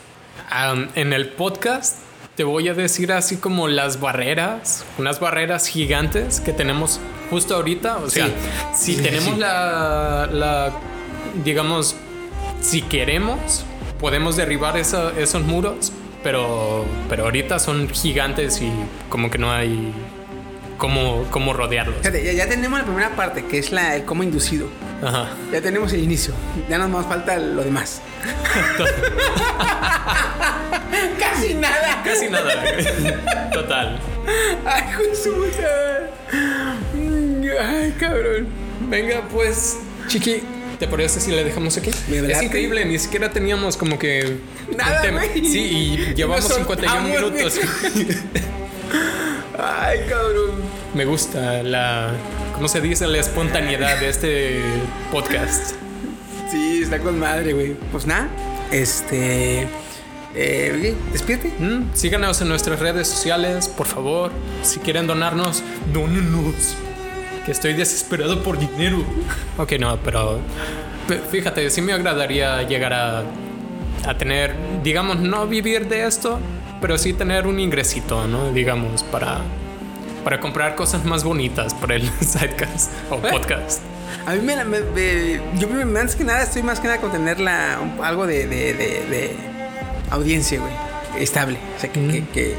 [0.96, 1.98] En el podcast
[2.36, 7.00] te voy a decir así como las barreras, unas barreras gigantes que tenemos
[7.30, 7.98] justo ahorita.
[7.98, 8.28] O sea,
[8.76, 9.40] si sí, tenemos sí.
[9.40, 10.74] La, la,
[11.44, 11.96] digamos,
[12.62, 13.64] si queremos,
[14.00, 15.92] podemos derribar esa- esos muros,
[16.26, 18.72] pero, pero ahorita son gigantes y
[19.10, 19.94] como que no hay
[20.80, 21.98] cómo, cómo rodearlos.
[22.00, 24.68] Fíjate, ya, ya tenemos la primera parte, que es la, el cómo inducido.
[25.04, 25.30] Ajá.
[25.52, 26.34] Ya tenemos el inicio.
[26.68, 28.02] Ya nos más falta lo demás.
[31.20, 32.02] Casi nada.
[32.04, 32.64] Casi nada.
[33.54, 34.00] Total.
[34.66, 34.84] Ay,
[37.62, 38.48] Ay, cabrón.
[38.90, 40.42] Venga, pues, Chiqui,
[40.80, 41.90] ¿te parece si le dejamos aquí?
[41.90, 44.38] Es increíble, ni siquiera teníamos como que.
[44.76, 45.02] Nada.
[45.34, 47.60] Sí, y llevamos Nos 51 soltamos, minutos.
[49.58, 50.52] Ay, cabrón.
[50.94, 52.14] Me gusta la.
[52.54, 53.08] ¿Cómo se dice?
[53.08, 54.62] La espontaneidad de este
[55.12, 55.76] podcast.
[56.52, 57.74] Sí, está con madre, güey.
[57.92, 58.28] Pues nada,
[58.72, 59.68] este.
[60.38, 61.54] Eh, oye, despídete.
[61.60, 64.32] Mm, Síganos en nuestras redes sociales, por favor.
[64.64, 65.64] Si quieren donarnos,
[65.94, 66.76] dónenos.
[67.46, 69.04] Que estoy desesperado por dinero.
[69.58, 70.40] Ok, no, pero
[71.30, 73.24] fíjate, sí me agradaría llegar a,
[74.08, 76.40] a tener, digamos, no vivir de esto,
[76.82, 78.52] pero sí tener un ingresito, ¿no?
[78.52, 79.42] Digamos, para,
[80.24, 83.30] para comprar cosas más bonitas para el sidecast o ¿Eh?
[83.32, 83.82] podcast.
[84.26, 87.40] A mí me, me- me- yo más que nada estoy más que nada con tener
[87.40, 89.36] la, algo de, de, de- de
[90.10, 90.74] audiencia, güey,
[91.24, 91.60] estable.
[91.78, 92.56] O sea, que, que, que-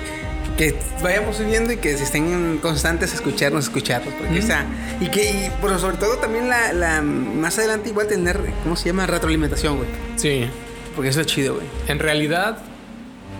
[0.56, 4.14] que vayamos subiendo y que se estén constantes a escucharnos, escucharnos.
[4.14, 4.64] Porque está,
[5.00, 8.86] y que, y, pero sobre todo también la, la- más adelante igual tener, ¿cómo se
[8.86, 9.06] llama?
[9.06, 9.88] Retroalimentación, güey.
[10.16, 10.48] Sí,
[10.94, 11.66] Porque eso es chido, güey.
[11.88, 12.58] En realidad,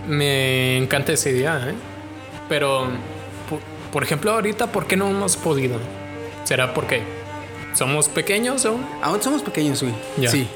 [0.07, 1.73] me encanta esa idea, ¿eh?
[2.49, 2.87] Pero,
[3.49, 3.59] por,
[3.91, 5.79] por ejemplo, ahorita, ¿por qué no hemos podido?
[6.43, 7.01] ¿Será porque
[7.73, 8.79] somos pequeños o?
[9.01, 9.93] Aún somos pequeños, güey.
[10.17, 10.29] Ya.
[10.31, 10.47] Sí.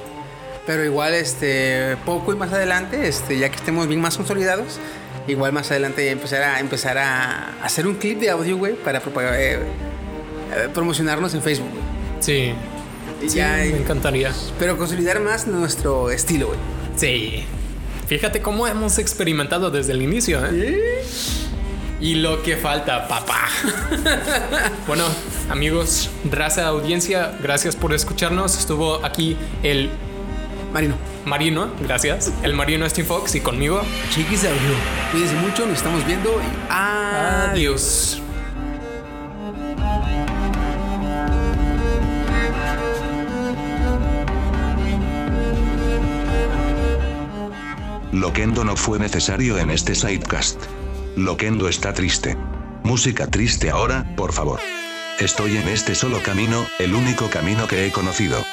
[0.66, 4.80] Pero igual, este, poco y más adelante, este, ya que estemos bien más consolidados,
[5.28, 9.36] igual más adelante empezar a empezar a hacer un clip de audio, güey, para propagar,
[9.40, 11.84] eh, eh, promocionarnos en Facebook, güey.
[12.20, 12.54] Sí.
[13.36, 14.32] Me encantaría.
[14.58, 16.60] pero consolidar más nuestro estilo, güey.
[16.96, 17.44] Sí.
[18.08, 21.04] Fíjate cómo hemos experimentado desde el inicio, ¿eh?
[22.02, 23.48] Y lo que falta, papá.
[24.88, 25.06] bueno,
[25.50, 28.58] amigos, raza, audiencia, gracias por escucharnos.
[28.58, 29.92] Estuvo aquí el
[30.72, 30.96] Marino,
[31.26, 32.32] Marino, gracias.
[32.44, 33.82] El Marino Steam Fox y conmigo.
[34.12, 34.62] chiquis de audio.
[35.12, 37.52] Cuídense mucho, nos estamos viendo y adiós.
[37.52, 38.22] Adiós.
[48.14, 50.62] Loquendo no fue necesario en este sidecast.
[51.16, 52.38] Loquendo está triste.
[52.84, 54.60] Música triste ahora, por favor.
[55.20, 58.44] Estoy en este solo camino, el único camino que he conocido.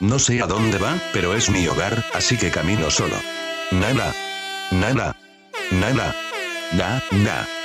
[0.00, 3.16] No sé a dónde va, pero es mi hogar, así que camino solo.
[3.72, 4.14] Nada.
[4.70, 5.16] Nada.
[5.72, 6.14] Nada.
[6.72, 7.57] Na, na.